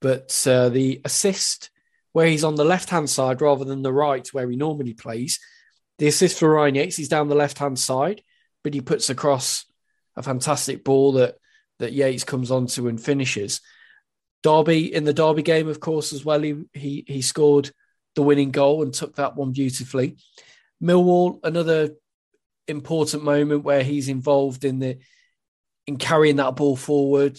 but 0.00 0.46
uh, 0.46 0.68
the 0.68 1.00
assist 1.04 1.70
where 2.12 2.26
he's 2.26 2.44
on 2.44 2.54
the 2.54 2.64
left 2.64 2.90
hand 2.90 3.10
side 3.10 3.40
rather 3.40 3.64
than 3.64 3.82
the 3.82 3.92
right 3.92 4.26
where 4.32 4.48
he 4.48 4.56
normally 4.56 4.94
plays, 4.94 5.40
the 5.98 6.06
assist 6.06 6.38
for 6.38 6.50
Ryan 6.50 6.76
Yates, 6.76 6.96
he's 6.96 7.08
down 7.08 7.28
the 7.28 7.34
left 7.34 7.58
hand 7.58 7.78
side, 7.78 8.22
but 8.62 8.74
he 8.74 8.80
puts 8.80 9.10
across 9.10 9.64
a 10.16 10.22
fantastic 10.22 10.84
ball 10.84 11.12
that 11.12 11.36
that 11.78 11.92
Yates 11.92 12.24
comes 12.24 12.50
onto 12.50 12.88
and 12.88 13.00
finishes. 13.00 13.60
Derby 14.42 14.92
in 14.92 15.04
the 15.04 15.12
Derby 15.12 15.42
game, 15.42 15.68
of 15.68 15.80
course, 15.80 16.12
as 16.12 16.24
well. 16.24 16.40
He 16.40 16.64
he 16.72 17.04
he 17.06 17.22
scored 17.22 17.70
the 18.14 18.22
winning 18.22 18.50
goal 18.50 18.82
and 18.82 18.92
took 18.92 19.16
that 19.16 19.36
one 19.36 19.52
beautifully. 19.52 20.16
Millwall, 20.82 21.40
another 21.44 21.90
important 22.66 23.22
moment 23.22 23.64
where 23.64 23.82
he's 23.82 24.08
involved 24.08 24.64
in 24.64 24.78
the 24.78 24.98
in 25.86 25.96
carrying 25.96 26.36
that 26.36 26.56
ball 26.56 26.76
forward 26.76 27.38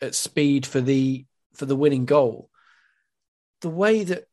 at 0.00 0.14
speed 0.14 0.66
for 0.66 0.80
the 0.80 1.24
for 1.54 1.66
the 1.66 1.76
winning 1.76 2.06
goal. 2.06 2.48
The 3.60 3.68
way 3.68 4.04
that 4.04 4.24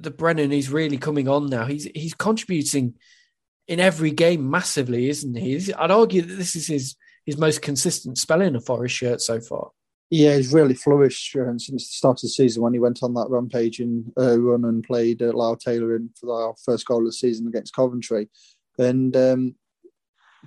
the 0.00 0.10
Brennan 0.10 0.52
is 0.52 0.70
really 0.70 0.98
coming 0.98 1.28
on 1.28 1.48
now, 1.48 1.66
he's 1.66 1.84
he's 1.94 2.14
contributing 2.14 2.94
in 3.68 3.80
every 3.80 4.10
game 4.10 4.50
massively, 4.50 5.08
isn't 5.08 5.36
he? 5.36 5.72
I'd 5.74 5.90
argue 5.90 6.22
that 6.22 6.34
this 6.34 6.56
is 6.56 6.66
his 6.66 6.96
his 7.24 7.36
most 7.36 7.62
consistent 7.62 8.18
spell 8.18 8.40
in 8.40 8.56
a 8.56 8.60
Forest 8.60 8.94
shirt 8.94 9.20
so 9.20 9.40
far. 9.40 9.70
Yeah, 10.14 10.36
he's 10.36 10.52
really 10.52 10.74
flourished 10.74 11.34
uh, 11.36 11.56
since 11.56 11.88
the 11.88 11.94
start 11.94 12.18
of 12.18 12.24
the 12.24 12.28
season 12.28 12.62
when 12.62 12.74
he 12.74 12.78
went 12.78 13.02
on 13.02 13.14
that 13.14 13.30
rampaging 13.30 14.12
uh, 14.20 14.38
run 14.38 14.66
and 14.66 14.84
played 14.84 15.22
uh, 15.22 15.32
Lyle 15.32 15.56
Taylor 15.56 15.96
in 15.96 16.10
for 16.20 16.30
our 16.30 16.54
first 16.66 16.84
goal 16.84 16.98
of 16.98 17.06
the 17.06 17.12
season 17.14 17.46
against 17.46 17.74
Coventry. 17.74 18.28
And 18.78 19.16
um, 19.16 19.54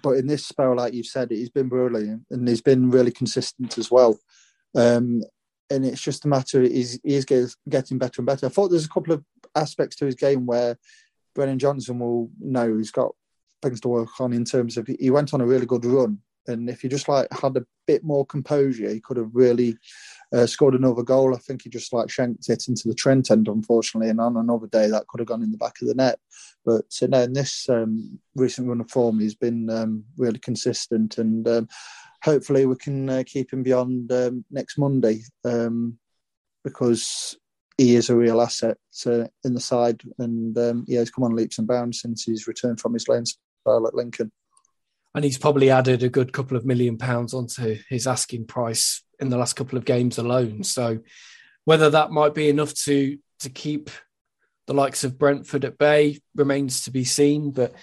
but 0.04 0.18
in 0.18 0.28
this 0.28 0.46
spell, 0.46 0.76
like 0.76 0.94
you've 0.94 1.08
said, 1.08 1.32
he's 1.32 1.50
been 1.50 1.68
brilliant 1.68 2.28
and 2.30 2.48
he's 2.48 2.62
been 2.62 2.92
really 2.92 3.10
consistent 3.10 3.80
as 3.80 3.90
well. 3.90 4.20
Um, 4.76 5.24
and 5.72 5.84
it's 5.84 6.02
just 6.02 6.26
a 6.26 6.28
matter 6.28 6.62
he's 6.62 7.00
he's 7.04 7.26
getting 7.26 7.98
better 7.98 8.20
and 8.20 8.28
better. 8.28 8.46
I 8.46 8.50
thought 8.50 8.68
there's 8.68 8.86
a 8.86 8.90
couple 8.90 9.14
of 9.14 9.26
aspects 9.56 9.96
to 9.96 10.06
his 10.06 10.14
game 10.14 10.46
where 10.46 10.78
Brennan 11.34 11.58
Johnson 11.58 11.98
will 11.98 12.30
know 12.40 12.78
he's 12.78 12.92
got 12.92 13.16
things 13.64 13.82
to 13.82 13.88
work 13.88 14.10
on 14.20 14.32
in 14.32 14.46
terms 14.46 14.78
of 14.78 14.88
he 15.00 15.10
went 15.10 15.34
on 15.34 15.42
a 15.42 15.48
really 15.48 15.66
good 15.66 15.86
run 15.86 16.20
and 16.48 16.70
if 16.70 16.82
he 16.82 16.88
just 16.88 17.08
like 17.08 17.28
had 17.32 17.58
a 17.58 17.66
bit 17.88 18.04
more 18.04 18.26
composure, 18.26 18.90
he 18.90 19.00
could 19.00 19.18
have 19.18 19.32
really 19.34 19.78
uh, 20.34 20.46
scored 20.46 20.76
another 20.76 21.04
goal. 21.04 21.36
I 21.36 21.40
think 21.40 21.64
he 21.64 21.70
just 21.70 21.94
like 21.94 22.10
shanked 22.10 22.50
it 22.50 22.68
into 22.68 22.88
the 22.88 22.94
Trent 22.94 23.32
end, 23.32 23.48
unfortunately. 23.48 24.10
And 24.10 24.20
on 24.20 24.38
another 24.38 24.68
day, 24.68 24.90
that 24.90 25.08
could 25.08 25.20
have 25.20 25.28
gone 25.28 25.44
in 25.44 25.52
the 25.52 25.58
back 25.58 25.82
of 25.82 25.88
the 25.88 25.96
net. 25.96 26.20
But 26.66 26.86
uh, 27.02 27.08
no, 27.08 27.22
in 27.22 27.34
this 27.34 27.70
um, 27.70 28.20
recent 28.36 28.68
run 28.68 28.82
of 28.82 28.90
form, 28.90 29.20
he's 29.20 29.36
been 29.36 29.70
um, 29.70 30.04
really 30.18 30.40
consistent, 30.40 31.18
and 31.18 31.48
um, 31.48 31.68
hopefully 32.24 32.66
we 32.66 32.76
can 32.76 33.10
uh, 33.10 33.24
keep 33.26 33.54
him 33.54 33.64
beyond 33.64 34.12
um, 34.12 34.46
next 34.50 34.78
Monday 34.78 35.22
um, 35.44 35.98
because 36.64 37.38
he 37.78 37.96
is 37.96 38.10
a 38.10 38.16
real 38.16 38.42
asset 38.42 38.78
uh, 39.06 39.26
in 39.44 39.54
the 39.54 39.60
side, 39.60 40.02
and 40.18 40.58
um, 40.58 40.86
yeah, 40.88 41.00
he's 41.00 41.12
come 41.12 41.24
on 41.24 41.36
leaps 41.36 41.60
and 41.60 41.68
bounds 41.68 42.02
since 42.02 42.24
he's 42.24 42.48
returned 42.48 42.80
from 42.80 42.94
his 42.94 43.08
loan 43.08 43.26
spell 43.26 43.88
at 43.88 43.94
Lincoln 43.94 44.32
and 45.16 45.24
he's 45.24 45.38
probably 45.38 45.72
added 45.72 46.04
a 46.04 46.10
good 46.10 46.34
couple 46.34 46.58
of 46.58 46.66
million 46.66 46.98
pounds 46.98 47.34
onto 47.34 47.78
his 47.90 48.06
asking 48.06 48.46
price 48.46 49.02
in 49.20 49.30
the 49.30 49.38
last 49.38 49.54
couple 49.54 49.78
of 49.78 49.86
games 49.86 50.18
alone. 50.18 50.64
So 50.64 51.00
whether 51.64 51.90
that 51.90 52.12
might 52.12 52.36
be 52.36 52.50
enough 52.50 52.74
to 52.84 53.18
to 53.40 53.50
keep 53.50 53.90
the 54.68 54.74
likes 54.74 55.04
of 55.04 55.18
Brentford 55.18 55.66
at 55.66 55.78
bay 55.78 56.20
remains 56.36 56.84
to 56.84 56.92
be 56.92 57.06
seen. 57.06 57.52
But 57.52 57.74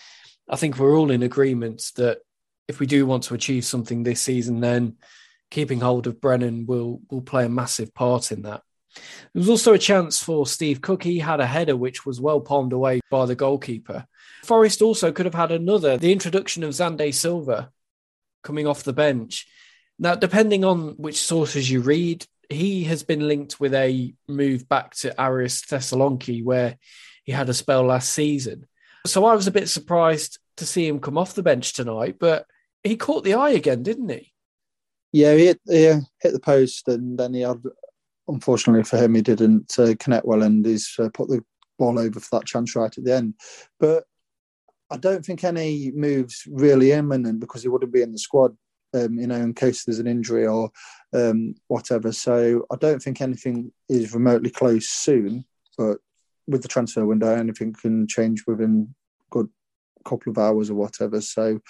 I 0.48 0.56
think 0.56 0.78
we're 0.78 0.96
all 0.96 1.10
in 1.10 1.22
agreement 1.22 1.82
that 1.96 2.18
if 2.68 2.80
we 2.80 2.86
do 2.86 3.06
want 3.06 3.24
to 3.24 3.34
achieve 3.34 3.64
something 3.64 4.02
this 4.02 4.20
season, 4.20 4.60
then 4.60 4.96
keeping 5.50 5.80
hold 5.80 6.06
of 6.06 6.20
Brennan 6.20 6.66
will 6.66 7.00
will 7.10 7.22
play 7.22 7.46
a 7.46 7.48
massive 7.48 7.94
part 7.94 8.30
in 8.30 8.42
that. 8.42 8.62
There 8.94 9.40
was 9.40 9.48
also 9.48 9.72
a 9.72 9.78
chance 9.78 10.22
for 10.22 10.46
Steve 10.46 10.80
Cook. 10.80 11.02
He 11.02 11.18
had 11.18 11.40
a 11.40 11.46
header 11.46 11.76
which 11.76 12.04
was 12.04 12.20
well 12.20 12.40
palmed 12.40 12.72
away 12.72 13.00
by 13.10 13.26
the 13.26 13.34
goalkeeper. 13.34 14.06
Forest 14.44 14.82
also 14.82 15.12
could 15.12 15.26
have 15.26 15.34
had 15.34 15.52
another. 15.52 15.96
The 15.96 16.12
introduction 16.12 16.62
of 16.64 16.70
Xande 16.70 17.14
Silva 17.14 17.70
coming 18.42 18.66
off 18.66 18.82
the 18.82 18.92
bench. 18.92 19.46
Now, 19.98 20.14
depending 20.14 20.64
on 20.64 20.94
which 20.96 21.22
sources 21.22 21.70
you 21.70 21.80
read, 21.80 22.26
he 22.48 22.84
has 22.84 23.02
been 23.02 23.28
linked 23.28 23.60
with 23.60 23.72
a 23.74 24.14
move 24.28 24.68
back 24.68 24.94
to 24.96 25.14
Aris 25.22 25.62
Thessaloniki, 25.62 26.44
where 26.44 26.76
he 27.24 27.32
had 27.32 27.48
a 27.48 27.54
spell 27.54 27.84
last 27.84 28.12
season. 28.12 28.66
So 29.06 29.24
I 29.24 29.34
was 29.34 29.46
a 29.46 29.52
bit 29.52 29.68
surprised 29.68 30.38
to 30.56 30.66
see 30.66 30.86
him 30.86 31.00
come 31.00 31.16
off 31.16 31.34
the 31.34 31.42
bench 31.42 31.72
tonight, 31.72 32.16
but 32.18 32.46
he 32.82 32.96
caught 32.96 33.24
the 33.24 33.34
eye 33.34 33.50
again, 33.50 33.82
didn't 33.82 34.08
he? 34.08 34.32
Yeah, 35.12 35.34
he 35.34 35.46
hit, 35.46 35.60
he 35.66 35.84
hit 36.20 36.32
the 36.32 36.40
post, 36.40 36.88
and 36.88 37.18
then 37.18 37.34
he 37.34 37.42
had, 37.42 37.62
unfortunately 38.28 38.84
for 38.84 38.96
him, 38.96 39.14
he 39.14 39.22
didn't 39.22 39.72
uh, 39.78 39.94
connect 39.98 40.26
well, 40.26 40.42
and 40.42 40.64
he's 40.64 40.94
uh, 40.98 41.08
put 41.12 41.28
the 41.28 41.44
ball 41.78 41.98
over 41.98 42.20
for 42.20 42.38
that 42.38 42.46
chance 42.46 42.76
right 42.76 42.96
at 42.96 43.04
the 43.04 43.14
end. 43.14 43.34
But 43.80 44.04
I 44.90 44.96
don't 44.96 45.24
think 45.24 45.42
any 45.42 45.90
moves 45.92 46.44
really 46.50 46.92
imminent 46.92 47.40
because 47.40 47.62
he 47.62 47.68
wouldn't 47.68 47.92
be 47.92 48.02
in 48.02 48.12
the 48.12 48.18
squad, 48.18 48.56
um, 48.94 49.18
you 49.18 49.26
know, 49.26 49.36
in 49.36 49.54
case 49.54 49.84
there's 49.84 49.98
an 49.98 50.06
injury 50.06 50.46
or 50.46 50.70
um, 51.14 51.54
whatever. 51.68 52.12
So 52.12 52.66
I 52.70 52.76
don't 52.76 53.02
think 53.02 53.20
anything 53.20 53.72
is 53.88 54.14
remotely 54.14 54.50
close 54.50 54.88
soon. 54.88 55.44
But 55.78 55.98
with 56.46 56.62
the 56.62 56.68
transfer 56.68 57.06
window, 57.06 57.34
anything 57.34 57.72
can 57.72 58.06
change 58.06 58.44
within 58.46 58.94
good 59.30 59.48
couple 60.04 60.30
of 60.30 60.38
hours 60.38 60.70
or 60.70 60.74
whatever. 60.74 61.20
So 61.20 61.60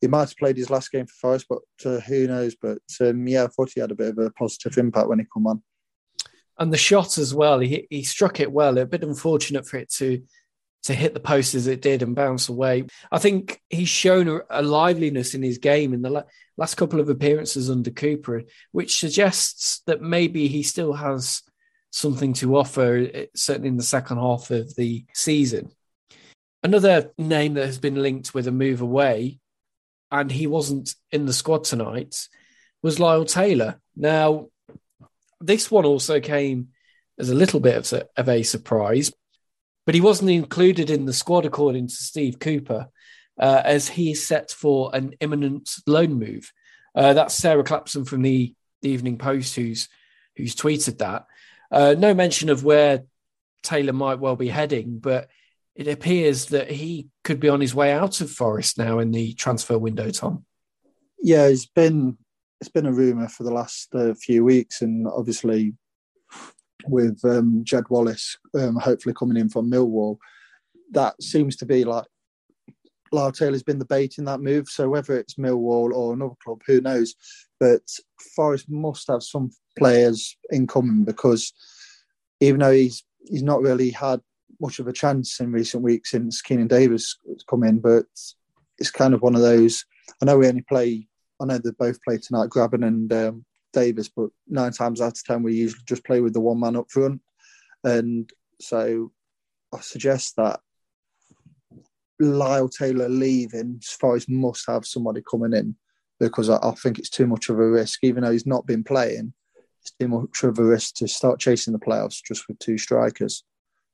he 0.00 0.08
might 0.08 0.28
have 0.28 0.36
played 0.36 0.56
his 0.56 0.70
last 0.70 0.92
game 0.92 1.06
for 1.06 1.14
Forest, 1.14 1.46
but 1.48 1.62
uh, 1.84 2.00
who 2.00 2.26
knows? 2.26 2.56
But 2.60 2.78
um, 3.00 3.26
yeah, 3.26 3.44
I 3.44 3.46
thought 3.46 3.70
he 3.74 3.80
had 3.80 3.92
a 3.92 3.96
bit 3.96 4.10
of 4.10 4.18
a 4.18 4.30
positive 4.30 4.76
impact 4.76 5.08
when 5.08 5.20
he 5.20 5.24
come 5.32 5.46
on. 5.46 5.62
And 6.58 6.72
the 6.72 6.78
shot 6.78 7.18
as 7.18 7.34
well, 7.34 7.58
he, 7.58 7.86
he 7.90 8.02
struck 8.02 8.40
it 8.40 8.50
well. 8.50 8.78
A 8.78 8.86
bit 8.86 9.02
unfortunate 9.02 9.68
for 9.68 9.76
it 9.76 9.90
to 9.94 10.22
to 10.86 10.94
hit 10.94 11.14
the 11.14 11.20
post 11.20 11.54
as 11.56 11.66
it 11.66 11.82
did 11.82 12.00
and 12.02 12.14
bounce 12.14 12.48
away. 12.48 12.84
I 13.10 13.18
think 13.18 13.60
he's 13.68 13.88
shown 13.88 14.28
a, 14.28 14.40
a 14.48 14.62
liveliness 14.62 15.34
in 15.34 15.42
his 15.42 15.58
game 15.58 15.92
in 15.92 16.00
the 16.00 16.10
la- 16.10 16.22
last 16.56 16.76
couple 16.76 17.00
of 17.00 17.08
appearances 17.08 17.68
under 17.68 17.90
Cooper, 17.90 18.44
which 18.70 19.00
suggests 19.00 19.82
that 19.86 20.00
maybe 20.00 20.46
he 20.46 20.62
still 20.62 20.92
has 20.92 21.42
something 21.90 22.34
to 22.34 22.56
offer, 22.56 23.08
eh, 23.12 23.26
certainly 23.34 23.68
in 23.68 23.76
the 23.76 23.82
second 23.82 24.18
half 24.18 24.50
of 24.52 24.76
the 24.76 25.04
season. 25.12 25.72
Another 26.62 27.10
name 27.18 27.54
that 27.54 27.66
has 27.66 27.78
been 27.78 28.00
linked 28.00 28.32
with 28.32 28.46
a 28.46 28.52
move 28.52 28.80
away, 28.80 29.40
and 30.12 30.30
he 30.30 30.46
wasn't 30.46 30.94
in 31.10 31.26
the 31.26 31.32
squad 31.32 31.64
tonight, 31.64 32.28
was 32.80 33.00
Lyle 33.00 33.24
Taylor. 33.24 33.80
Now, 33.96 34.48
this 35.40 35.70
one 35.70 35.84
also 35.84 36.20
came 36.20 36.68
as 37.18 37.30
a 37.30 37.34
little 37.34 37.60
bit 37.60 37.76
of 37.76 37.92
a, 37.92 38.06
of 38.16 38.28
a 38.28 38.42
surprise 38.42 39.12
but 39.86 39.94
he 39.94 40.00
wasn't 40.00 40.30
included 40.30 40.90
in 40.90 41.06
the 41.06 41.12
squad 41.12 41.46
according 41.46 41.86
to 41.86 41.94
Steve 41.94 42.40
Cooper, 42.40 42.88
uh, 43.40 43.62
as 43.64 43.88
he 43.88 44.10
is 44.10 44.26
set 44.26 44.50
for 44.50 44.90
an 44.92 45.14
imminent 45.20 45.70
loan 45.86 46.14
move. 46.14 46.52
Uh, 46.94 47.12
that's 47.12 47.34
Sarah 47.34 47.62
Clapson 47.62 48.04
from 48.04 48.22
the, 48.22 48.52
the 48.82 48.90
Evening 48.90 49.16
Post 49.16 49.54
who's 49.54 49.88
who's 50.36 50.54
tweeted 50.54 50.98
that. 50.98 51.26
Uh, 51.70 51.94
no 51.96 52.12
mention 52.12 52.50
of 52.50 52.64
where 52.64 53.04
Taylor 53.62 53.92
might 53.92 54.18
well 54.18 54.36
be 54.36 54.48
heading, 54.48 54.98
but 54.98 55.28
it 55.74 55.88
appears 55.88 56.46
that 56.46 56.70
he 56.70 57.08
could 57.24 57.40
be 57.40 57.48
on 57.48 57.60
his 57.60 57.74
way 57.74 57.92
out 57.92 58.20
of 58.20 58.30
Forest 58.30 58.78
now 58.78 58.98
in 58.98 59.12
the 59.12 59.32
transfer 59.34 59.78
window. 59.78 60.10
Tom. 60.10 60.44
Yeah, 61.18 61.48
he's 61.48 61.66
been 61.66 62.18
it's 62.60 62.70
been 62.70 62.86
a 62.86 62.92
rumor 62.92 63.28
for 63.28 63.44
the 63.44 63.50
last 63.52 63.94
uh, 63.94 64.14
few 64.14 64.44
weeks, 64.44 64.82
and 64.82 65.06
obviously 65.06 65.74
with 66.88 67.20
um, 67.24 67.62
Jed 67.64 67.84
Wallace 67.90 68.36
um, 68.54 68.76
hopefully 68.76 69.14
coming 69.14 69.36
in 69.36 69.48
from 69.48 69.70
Millwall. 69.70 70.18
That 70.92 71.20
seems 71.22 71.56
to 71.56 71.66
be 71.66 71.84
like 71.84 72.06
Lyle 73.12 73.32
Taylor's 73.32 73.62
been 73.62 73.78
the 73.78 73.84
bait 73.84 74.16
in 74.18 74.24
that 74.26 74.40
move. 74.40 74.68
So 74.68 74.88
whether 74.88 75.18
it's 75.18 75.34
Millwall 75.34 75.92
or 75.92 76.12
another 76.12 76.34
club, 76.42 76.62
who 76.66 76.80
knows? 76.80 77.14
But 77.58 77.82
Forest 78.34 78.66
must 78.68 79.08
have 79.08 79.22
some 79.22 79.50
players 79.78 80.36
in 80.50 80.66
common 80.66 81.04
because 81.04 81.52
even 82.40 82.60
though 82.60 82.72
he's 82.72 83.04
he's 83.28 83.42
not 83.42 83.62
really 83.62 83.90
had 83.90 84.20
much 84.60 84.78
of 84.78 84.86
a 84.86 84.92
chance 84.92 85.40
in 85.40 85.52
recent 85.52 85.82
weeks 85.82 86.10
since 86.12 86.42
Keinan 86.42 86.68
Davis 86.68 87.18
has 87.28 87.42
come 87.48 87.62
in, 87.64 87.78
but 87.78 88.06
it's 88.78 88.90
kind 88.90 89.14
of 89.14 89.22
one 89.22 89.34
of 89.34 89.42
those. 89.42 89.84
I 90.22 90.24
know 90.24 90.38
we 90.38 90.48
only 90.48 90.62
play. 90.62 91.08
I 91.40 91.44
know 91.44 91.58
they 91.58 91.70
both 91.78 92.02
play 92.02 92.18
tonight, 92.18 92.50
Grabban 92.50 92.86
and 92.86 93.12
um, 93.12 93.44
Davis, 93.72 94.08
but 94.08 94.30
nine 94.48 94.72
times 94.72 95.00
out 95.00 95.18
of 95.18 95.24
ten 95.24 95.42
we 95.42 95.54
usually 95.54 95.82
just 95.86 96.04
play 96.04 96.20
with 96.20 96.32
the 96.32 96.40
one 96.40 96.60
man 96.60 96.76
up 96.76 96.90
front, 96.90 97.20
and 97.84 98.30
so 98.60 99.12
I 99.74 99.80
suggest 99.80 100.36
that 100.36 100.60
Lyle 102.20 102.68
Taylor 102.68 103.08
leaving, 103.08 103.78
as 103.82 103.90
far 103.90 104.16
as 104.16 104.28
must 104.28 104.64
have 104.68 104.86
somebody 104.86 105.22
coming 105.28 105.52
in 105.52 105.76
because 106.18 106.48
I, 106.48 106.56
I, 106.62 106.72
think 106.72 106.98
it's 106.98 107.10
too 107.10 107.26
much 107.26 107.48
of 107.48 107.58
a 107.58 107.68
risk. 107.68 108.00
Even 108.02 108.24
though 108.24 108.32
he's 108.32 108.46
not 108.46 108.66
been 108.66 108.82
playing, 108.82 109.34
it's 109.82 109.92
too 110.00 110.08
much 110.08 110.42
of 110.42 110.58
a 110.58 110.64
risk 110.64 110.94
to 110.96 111.08
start 111.08 111.40
chasing 111.40 111.72
the 111.72 111.78
playoffs 111.78 112.22
just 112.26 112.48
with 112.48 112.58
two 112.58 112.78
strikers. 112.78 113.44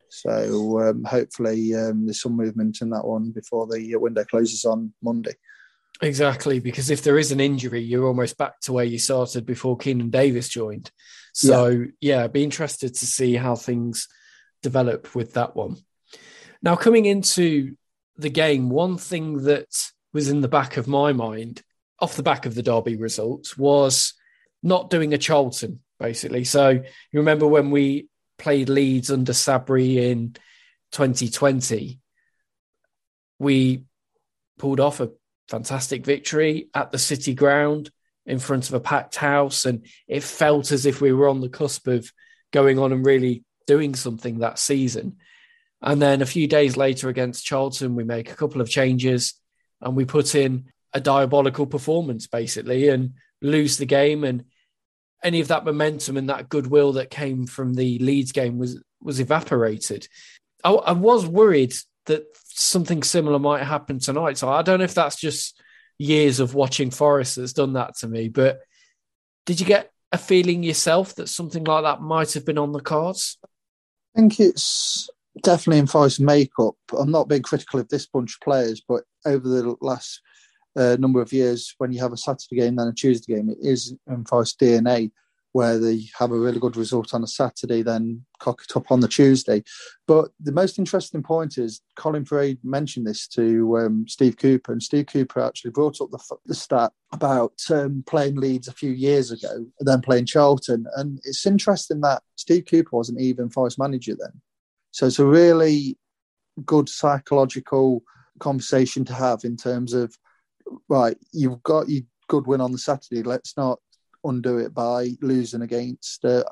So 0.08 0.80
um, 0.80 1.04
hopefully 1.04 1.74
um, 1.74 2.04
there's 2.04 2.20
some 2.20 2.36
movement 2.36 2.82
in 2.82 2.90
that 2.90 3.06
one 3.06 3.30
before 3.30 3.66
the 3.66 3.96
window 3.96 4.24
closes 4.24 4.64
on 4.64 4.92
Monday. 5.02 5.34
Exactly, 6.02 6.58
because 6.58 6.90
if 6.90 7.04
there 7.04 7.16
is 7.16 7.30
an 7.30 7.38
injury, 7.38 7.80
you're 7.80 8.08
almost 8.08 8.36
back 8.36 8.58
to 8.62 8.72
where 8.72 8.84
you 8.84 8.98
started 8.98 9.46
before 9.46 9.78
Keinan 9.78 10.10
Davis 10.10 10.48
joined. 10.48 10.90
So 11.32 11.68
yeah, 12.00 12.22
yeah 12.22 12.26
be 12.26 12.42
interested 12.42 12.94
to 12.94 13.06
see 13.06 13.36
how 13.36 13.54
things 13.54 14.08
develop 14.62 15.14
with 15.14 15.34
that 15.34 15.54
one. 15.54 15.76
Now, 16.60 16.74
coming 16.74 17.06
into 17.06 17.76
the 18.16 18.30
game, 18.30 18.68
one 18.68 18.98
thing 18.98 19.44
that 19.44 19.68
was 20.12 20.28
in 20.28 20.40
the 20.40 20.48
back 20.48 20.76
of 20.76 20.88
my 20.88 21.12
mind, 21.12 21.62
off 22.00 22.16
the 22.16 22.22
back 22.24 22.46
of 22.46 22.56
the 22.56 22.62
Derby 22.62 22.96
results, 22.96 23.56
was 23.56 24.14
not 24.60 24.90
doing 24.90 25.14
a 25.14 25.18
Charlton, 25.18 25.80
basically. 26.00 26.42
So 26.42 26.68
you 26.68 26.84
remember 27.12 27.46
when 27.46 27.70
we 27.70 28.08
played 28.38 28.68
Leeds 28.68 29.10
under 29.10 29.32
Sabri 29.32 29.96
in 29.96 30.34
2020, 30.90 32.00
we 33.38 33.84
pulled 34.58 34.80
off 34.80 35.00
a 35.00 35.10
fantastic 35.52 36.06
victory 36.06 36.68
at 36.74 36.90
the 36.90 36.98
City 36.98 37.34
Ground 37.34 37.90
in 38.24 38.38
front 38.38 38.68
of 38.68 38.74
a 38.74 38.80
packed 38.80 39.16
house, 39.16 39.66
and 39.66 39.84
it 40.08 40.22
felt 40.22 40.72
as 40.72 40.86
if 40.86 41.02
we 41.02 41.12
were 41.12 41.28
on 41.28 41.42
the 41.42 41.50
cusp 41.50 41.88
of 41.88 42.10
going 42.52 42.78
on 42.78 42.90
and 42.90 43.04
really 43.04 43.44
doing 43.66 43.94
something 43.94 44.38
that 44.38 44.58
season. 44.58 45.16
And 45.82 46.00
then 46.00 46.22
a 46.22 46.26
few 46.26 46.46
days 46.48 46.78
later 46.78 47.10
against 47.10 47.44
Charlton, 47.44 47.94
we 47.94 48.02
make 48.02 48.30
a 48.30 48.34
couple 48.34 48.62
of 48.62 48.70
changes 48.70 49.34
and 49.82 49.94
we 49.94 50.06
put 50.06 50.34
in 50.34 50.70
a 50.94 51.00
diabolical 51.00 51.66
performance 51.66 52.26
basically 52.26 52.88
and 52.88 53.12
lose 53.42 53.76
the 53.76 53.86
game. 53.86 54.24
And 54.24 54.44
any 55.22 55.40
of 55.40 55.48
that 55.48 55.66
momentum 55.66 56.16
and 56.16 56.30
that 56.30 56.48
goodwill 56.48 56.92
that 56.94 57.10
came 57.10 57.46
from 57.46 57.74
the 57.74 57.98
Leeds 57.98 58.32
game 58.32 58.58
was 58.58 58.82
was 59.02 59.20
evaporated. 59.20 60.06
I, 60.64 60.70
I, 60.70 60.92
was 60.92 61.26
worried 61.26 61.74
that 62.06 62.24
something 62.44 63.02
similar 63.02 63.38
might 63.38 63.62
happen 63.62 63.98
tonight. 63.98 64.38
So 64.38 64.48
I 64.48 64.62
don't 64.62 64.78
know 64.78 64.84
if 64.84 64.94
that's 64.94 65.16
just 65.16 65.60
years 65.98 66.40
of 66.40 66.54
watching 66.54 66.90
Forest 66.90 67.36
that's 67.36 67.52
done 67.52 67.74
that 67.74 67.96
to 67.98 68.08
me. 68.08 68.28
But 68.28 68.60
did 69.46 69.60
you 69.60 69.66
get 69.66 69.90
a 70.10 70.18
feeling 70.18 70.62
yourself 70.62 71.14
that 71.16 71.28
something 71.28 71.64
like 71.64 71.84
that 71.84 72.02
might 72.02 72.32
have 72.32 72.44
been 72.44 72.58
on 72.58 72.72
the 72.72 72.80
cards? 72.80 73.38
I 74.14 74.20
think 74.20 74.40
it's 74.40 75.08
definitely 75.42 75.78
in 75.78 75.86
Forest 75.86 76.20
makeup. 76.20 76.74
I'm 76.98 77.10
not 77.10 77.28
being 77.28 77.42
critical 77.42 77.80
of 77.80 77.88
this 77.88 78.06
bunch 78.06 78.34
of 78.34 78.40
players, 78.40 78.82
but 78.86 79.04
over 79.24 79.48
the 79.48 79.76
last 79.80 80.20
uh, 80.76 80.96
number 80.98 81.20
of 81.20 81.32
years, 81.32 81.74
when 81.78 81.92
you 81.92 82.00
have 82.00 82.12
a 82.12 82.16
Saturday 82.16 82.56
game 82.56 82.76
then 82.76 82.88
a 82.88 82.92
Tuesday 82.92 83.34
game, 83.34 83.48
it 83.48 83.58
is 83.60 83.94
in 84.08 84.24
Forest 84.24 84.60
DNA 84.60 85.10
where 85.52 85.78
they 85.78 86.04
have 86.18 86.32
a 86.32 86.38
really 86.38 86.58
good 86.58 86.76
result 86.76 87.14
on 87.14 87.22
a 87.22 87.26
Saturday, 87.26 87.82
then 87.82 88.24
cock 88.42 88.62
up 88.74 88.90
on 88.90 89.00
the 89.00 89.08
Tuesday. 89.08 89.62
But 90.06 90.30
the 90.40 90.52
most 90.52 90.78
interesting 90.78 91.22
point 91.22 91.58
is 91.58 91.80
Colin 91.96 92.24
Parade 92.24 92.58
mentioned 92.62 93.06
this 93.06 93.26
to 93.28 93.78
um, 93.78 94.06
Steve 94.08 94.36
Cooper, 94.36 94.72
and 94.72 94.82
Steve 94.82 95.06
Cooper 95.06 95.40
actually 95.40 95.70
brought 95.70 96.00
up 96.00 96.10
the, 96.10 96.36
the 96.46 96.54
stat 96.54 96.92
about 97.12 97.54
um, 97.70 98.02
playing 98.06 98.36
Leeds 98.36 98.68
a 98.68 98.72
few 98.72 98.90
years 98.90 99.30
ago 99.30 99.52
and 99.52 99.88
then 99.88 100.00
playing 100.00 100.26
Charlton. 100.26 100.86
And 100.96 101.20
it's 101.24 101.46
interesting 101.46 102.00
that 102.00 102.22
Steve 102.36 102.64
Cooper 102.68 102.96
wasn't 102.96 103.20
even 103.20 103.50
Forest 103.50 103.78
manager 103.78 104.14
then. 104.18 104.40
So 104.90 105.06
it's 105.06 105.18
a 105.18 105.26
really 105.26 105.96
good 106.66 106.88
psychological 106.88 108.02
conversation 108.40 109.04
to 109.04 109.14
have 109.14 109.44
in 109.44 109.56
terms 109.56 109.92
of 109.94 110.16
right, 110.88 111.16
you've 111.32 111.62
got 111.62 111.88
your 111.88 112.02
good 112.28 112.46
win 112.46 112.60
on 112.60 112.72
the 112.72 112.78
Saturday. 112.78 113.22
Let's 113.22 113.56
not 113.56 113.78
undo 114.24 114.58
it 114.58 114.74
by 114.74 115.10
losing 115.20 115.62
against, 115.62 116.24
uh, 116.24 116.44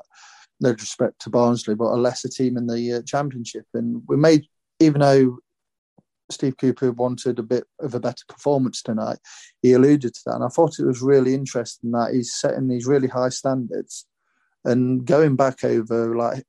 no 0.61 0.71
respect 0.71 1.19
to 1.21 1.29
Barnsley, 1.29 1.75
but 1.75 1.91
a 1.91 1.95
lesser 1.95 2.29
team 2.29 2.57
in 2.57 2.67
the 2.67 2.93
uh, 2.93 3.01
championship. 3.01 3.65
And 3.73 4.03
we 4.07 4.15
made, 4.15 4.45
even 4.79 5.01
though 5.01 5.39
Steve 6.29 6.55
Cooper 6.57 6.91
wanted 6.91 7.39
a 7.39 7.43
bit 7.43 7.65
of 7.79 7.93
a 7.95 7.99
better 7.99 8.23
performance 8.27 8.81
tonight, 8.81 9.17
he 9.61 9.73
alluded 9.73 10.13
to 10.13 10.21
that. 10.25 10.35
And 10.35 10.43
I 10.43 10.47
thought 10.47 10.79
it 10.79 10.85
was 10.85 11.01
really 11.01 11.33
interesting 11.33 11.91
that 11.91 12.13
he's 12.13 12.33
setting 12.33 12.67
these 12.67 12.85
really 12.85 13.07
high 13.07 13.29
standards 13.29 14.05
and 14.63 15.05
going 15.05 15.35
back 15.35 15.63
over 15.63 16.15
like 16.15 16.45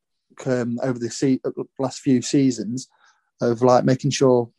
um, 0.47 0.79
over 0.83 0.99
the 0.99 1.11
se- 1.11 1.41
last 1.79 2.01
few 2.01 2.23
seasons 2.23 2.89
of 3.41 3.63
like 3.63 3.85
making 3.85 4.11
sure 4.11 4.51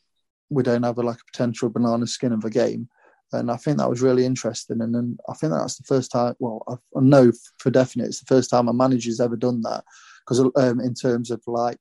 we 0.50 0.64
don't 0.64 0.84
have 0.84 0.98
a, 0.98 1.02
like 1.02 1.18
a 1.18 1.32
potential 1.32 1.70
banana 1.70 2.08
skin 2.08 2.34
of 2.34 2.44
a 2.46 2.50
game. 2.50 2.90
And 3.34 3.52
I 3.52 3.58
think 3.58 3.78
that 3.78 3.90
was 3.90 4.02
really 4.02 4.26
interesting. 4.26 4.82
And 4.82 4.94
then 4.94 5.18
I 5.30 5.34
think 5.34 5.52
that's 5.52 5.78
the 5.78 5.84
first 5.84 6.12
time, 6.12 6.36
well, 6.40 6.64
I, 6.96 7.00
know 7.00 7.32
for 7.58 7.70
definite 7.70 8.08
it's 8.08 8.20
the 8.20 8.34
first 8.34 8.50
time 8.50 8.68
a 8.68 8.74
manager's 8.74 9.20
ever 9.20 9.36
done 9.36 9.62
that. 9.64 9.84
Because 10.22 10.40
um, 10.56 10.80
in 10.80 10.94
terms 10.94 11.32
of 11.32 11.42
like, 11.48 11.78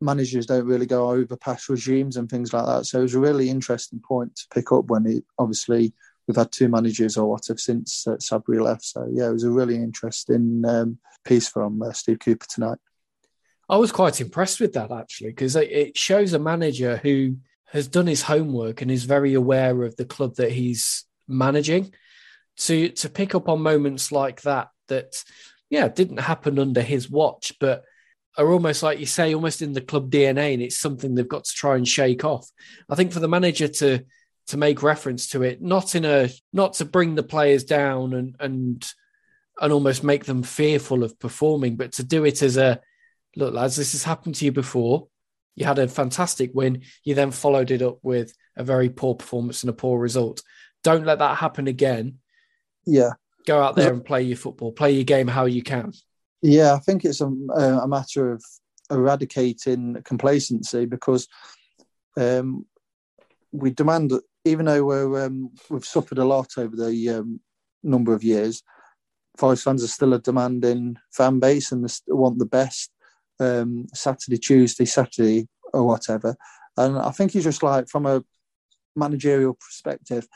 managers 0.00 0.46
don't 0.46 0.66
really 0.66 0.86
go 0.86 1.10
over 1.10 1.36
past 1.36 1.68
regimes 1.68 2.16
and 2.16 2.28
things 2.30 2.52
like 2.52 2.66
that. 2.66 2.86
So 2.86 3.00
it 3.00 3.02
was 3.02 3.14
a 3.14 3.20
really 3.20 3.50
interesting 3.50 4.00
point 4.00 4.34
to 4.36 4.46
pick 4.52 4.72
up 4.72 4.86
when 4.86 5.06
it 5.06 5.24
obviously 5.38 5.92
we've 6.26 6.36
had 6.36 6.52
two 6.52 6.68
managers 6.68 7.16
or 7.16 7.28
what 7.28 7.46
have 7.48 7.60
since 7.60 8.06
uh, 8.06 8.12
Sabri 8.12 8.62
left. 8.62 8.84
So 8.84 9.06
yeah, 9.12 9.28
it 9.28 9.32
was 9.32 9.44
a 9.44 9.50
really 9.50 9.76
interesting 9.76 10.62
um, 10.66 10.98
piece 11.24 11.48
from 11.48 11.82
uh, 11.82 11.92
Steve 11.92 12.20
Cooper 12.20 12.46
tonight. 12.48 12.78
I 13.68 13.76
was 13.76 13.92
quite 13.92 14.20
impressed 14.20 14.60
with 14.60 14.72
that 14.72 14.90
actually 14.90 15.30
because 15.30 15.54
it 15.54 15.96
shows 15.96 16.32
a 16.32 16.38
manager 16.38 16.96
who 16.96 17.36
has 17.70 17.88
done 17.88 18.06
his 18.06 18.22
homework 18.22 18.82
and 18.82 18.90
is 18.90 19.04
very 19.04 19.34
aware 19.34 19.84
of 19.84 19.96
the 19.96 20.04
club 20.04 20.36
that 20.36 20.52
he's 20.52 21.04
managing. 21.28 21.92
To 22.58 22.90
to 22.90 23.08
pick 23.08 23.34
up 23.34 23.48
on 23.48 23.62
moments 23.62 24.12
like 24.12 24.42
that 24.42 24.68
that 24.88 25.24
yeah 25.70 25.88
didn't 25.88 26.18
happen 26.18 26.58
under 26.58 26.82
his 26.82 27.08
watch, 27.08 27.52
but 27.58 27.84
are 28.36 28.52
almost 28.52 28.82
like 28.82 29.00
you 29.00 29.06
say, 29.06 29.34
almost 29.34 29.62
in 29.62 29.72
the 29.72 29.80
club 29.80 30.10
DNA, 30.10 30.54
and 30.54 30.62
it's 30.62 30.78
something 30.78 31.14
they've 31.14 31.28
got 31.28 31.44
to 31.44 31.54
try 31.54 31.76
and 31.76 31.86
shake 31.88 32.24
off. 32.24 32.48
I 32.88 32.94
think 32.94 33.12
for 33.12 33.20
the 33.20 33.28
manager 33.28 33.68
to 33.68 34.04
to 34.48 34.56
make 34.56 34.82
reference 34.82 35.28
to 35.28 35.42
it, 35.42 35.62
not 35.62 35.94
in 35.94 36.04
a 36.04 36.28
not 36.52 36.74
to 36.74 36.84
bring 36.84 37.14
the 37.14 37.22
players 37.22 37.64
down 37.64 38.12
and 38.14 38.36
and 38.40 38.86
and 39.60 39.72
almost 39.72 40.02
make 40.02 40.24
them 40.24 40.42
fearful 40.42 41.04
of 41.04 41.18
performing, 41.18 41.76
but 41.76 41.92
to 41.92 42.02
do 42.02 42.24
it 42.24 42.42
as 42.42 42.56
a 42.56 42.80
look, 43.36 43.54
lads, 43.54 43.76
this 43.76 43.92
has 43.92 44.02
happened 44.02 44.34
to 44.36 44.44
you 44.44 44.52
before. 44.52 45.08
You 45.56 45.66
had 45.66 45.78
a 45.78 45.88
fantastic 45.88 46.50
win. 46.54 46.82
You 47.04 47.14
then 47.14 47.30
followed 47.30 47.70
it 47.70 47.82
up 47.82 47.98
with 48.02 48.34
a 48.56 48.64
very 48.64 48.88
poor 48.88 49.14
performance 49.14 49.62
and 49.62 49.70
a 49.70 49.74
poor 49.74 49.98
result. 49.98 50.42
Don't 50.82 51.04
let 51.04 51.18
that 51.18 51.38
happen 51.38 51.66
again. 51.66 52.18
Yeah. 52.86 53.12
Go 53.46 53.62
out 53.62 53.76
there 53.76 53.92
and 53.92 54.04
play 54.04 54.22
your 54.22 54.36
football, 54.36 54.72
play 54.72 54.92
your 54.92 55.04
game 55.04 55.26
how 55.26 55.46
you 55.46 55.62
can. 55.62 55.92
Yeah, 56.42 56.74
I 56.74 56.78
think 56.78 57.04
it's 57.04 57.20
a, 57.20 57.26
a 57.26 57.88
matter 57.88 58.32
of 58.32 58.44
eradicating 58.90 60.02
complacency 60.04 60.86
because 60.86 61.26
um, 62.16 62.66
we 63.52 63.70
demand, 63.70 64.12
even 64.44 64.66
though 64.66 64.84
we're, 64.84 65.26
um, 65.26 65.50
we've 65.68 65.84
suffered 65.84 66.18
a 66.18 66.24
lot 66.24 66.48
over 66.56 66.76
the 66.76 67.08
um, 67.10 67.40
number 67.82 68.14
of 68.14 68.22
years, 68.22 68.62
Forest 69.36 69.64
fans 69.64 69.84
are 69.84 69.88
still 69.88 70.12
a 70.12 70.18
demanding 70.18 70.96
fan 71.12 71.38
base 71.38 71.72
and 71.72 71.88
they 71.88 71.90
want 72.08 72.38
the 72.38 72.46
best 72.46 72.90
um, 73.40 73.86
Saturday, 73.94 74.38
Tuesday, 74.38 74.84
Saturday, 74.84 75.48
or 75.72 75.84
whatever. 75.84 76.36
And 76.76 76.98
I 76.98 77.10
think 77.10 77.32
he's 77.32 77.44
just 77.44 77.62
like, 77.62 77.88
from 77.88 78.06
a 78.06 78.22
managerial 78.94 79.54
perspective, 79.54 80.26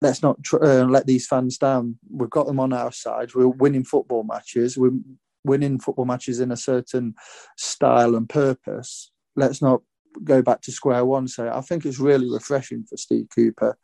let's 0.00 0.22
not 0.22 0.42
tr- 0.42 0.64
uh, 0.64 0.84
let 0.84 1.06
these 1.06 1.26
fans 1.26 1.58
down. 1.58 1.98
We've 2.10 2.30
got 2.30 2.46
them 2.46 2.60
on 2.60 2.72
our 2.72 2.92
side. 2.92 3.34
We're 3.34 3.48
winning 3.48 3.84
football 3.84 4.22
matches. 4.22 4.76
We're 4.76 4.98
winning 5.44 5.78
football 5.78 6.04
matches 6.04 6.40
in 6.40 6.50
a 6.50 6.56
certain 6.56 7.14
style 7.56 8.16
and 8.16 8.28
purpose. 8.28 9.10
Let's 9.36 9.60
not 9.60 9.82
go 10.22 10.42
back 10.42 10.60
to 10.62 10.72
square 10.72 11.04
one. 11.04 11.28
So 11.28 11.48
I 11.48 11.60
think 11.60 11.84
it's 11.84 11.98
really 11.98 12.30
refreshing 12.30 12.84
for 12.84 12.96
Steve 12.96 13.26
Cooper. 13.34 13.76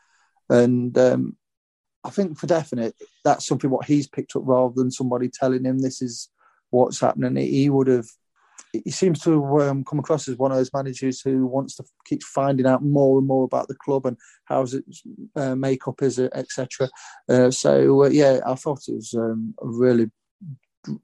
And 0.49 0.97
um, 0.99 1.37
I 2.05 2.11
think 2.11 2.39
for 2.39 2.47
definite, 2.47 2.95
that's 3.25 3.47
something 3.47 3.71
what 3.71 3.87
he's 3.87 4.09
picked 4.09 4.37
up 4.37 4.43
rather 4.45 4.75
than 4.75 4.91
somebody 4.91 5.29
telling 5.29 5.65
him 5.65 5.79
this 5.79 6.03
is 6.03 6.29
what's 6.71 7.01
happening. 7.01 7.37
He 7.37 7.69
would 7.71 7.89
have. 7.89 8.09
He 8.73 8.91
seems 8.91 9.21
to 9.21 9.61
um, 9.63 9.85
come 9.85 9.99
across 9.99 10.29
as 10.29 10.37
one 10.37 10.53
of 10.53 10.57
those 10.57 10.73
managers 10.73 11.21
who 11.21 11.47
wants 11.47 11.77
to 11.77 11.85
keep 12.05 12.23
finding 12.23 12.67
out 12.67 12.83
more 12.83 13.19
and 13.19 13.27
more 13.27 13.45
about 13.45 13.69
the 13.69 13.75
club 13.75 14.07
and 14.07 14.17
how 14.45 14.63
its 14.63 15.03
uh, 15.35 15.55
makeup 15.57 16.03
is, 16.03 16.19
etc. 16.19 16.89
Uh, 17.29 17.51
so 17.51 18.05
uh, 18.05 18.09
yeah, 18.09 18.41
I 18.47 18.55
thought 18.55 18.89
it 18.89 18.95
was 18.95 19.15
um, 19.15 19.55
a 19.61 19.67
really 19.67 20.11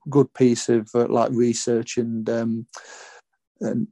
good 0.08 0.32
piece 0.32 0.68
of 0.68 0.88
uh, 0.94 1.06
like 1.08 1.30
research 1.32 1.96
and, 1.96 2.28
um, 2.30 2.66
and 3.60 3.88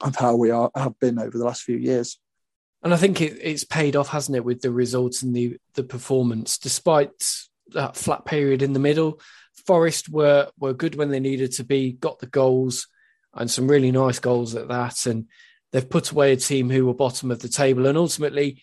of 0.00 0.16
how 0.16 0.36
we 0.36 0.50
are 0.50 0.70
have 0.74 0.98
been 0.98 1.18
over 1.18 1.36
the 1.36 1.44
last 1.44 1.62
few 1.62 1.76
years. 1.76 2.18
And 2.82 2.94
I 2.94 2.96
think 2.96 3.20
it, 3.20 3.38
it's 3.40 3.64
paid 3.64 3.96
off, 3.96 4.08
hasn't 4.08 4.36
it, 4.36 4.44
with 4.44 4.62
the 4.62 4.70
results 4.70 5.22
and 5.22 5.34
the 5.34 5.58
the 5.74 5.84
performance, 5.84 6.58
despite 6.58 7.10
that 7.68 7.96
flat 7.96 8.24
period 8.24 8.62
in 8.62 8.72
the 8.72 8.78
middle. 8.78 9.20
Forest 9.66 10.08
were 10.08 10.48
were 10.58 10.72
good 10.72 10.94
when 10.94 11.10
they 11.10 11.20
needed 11.20 11.52
to 11.52 11.64
be, 11.64 11.92
got 11.92 12.18
the 12.18 12.26
goals 12.26 12.86
and 13.34 13.50
some 13.50 13.68
really 13.68 13.90
nice 13.90 14.18
goals 14.18 14.54
at 14.54 14.68
that, 14.68 15.06
and 15.06 15.26
they've 15.72 15.88
put 15.88 16.10
away 16.10 16.32
a 16.32 16.36
team 16.36 16.70
who 16.70 16.86
were 16.86 16.94
bottom 16.94 17.30
of 17.30 17.40
the 17.40 17.48
table. 17.48 17.86
And 17.86 17.96
ultimately, 17.96 18.62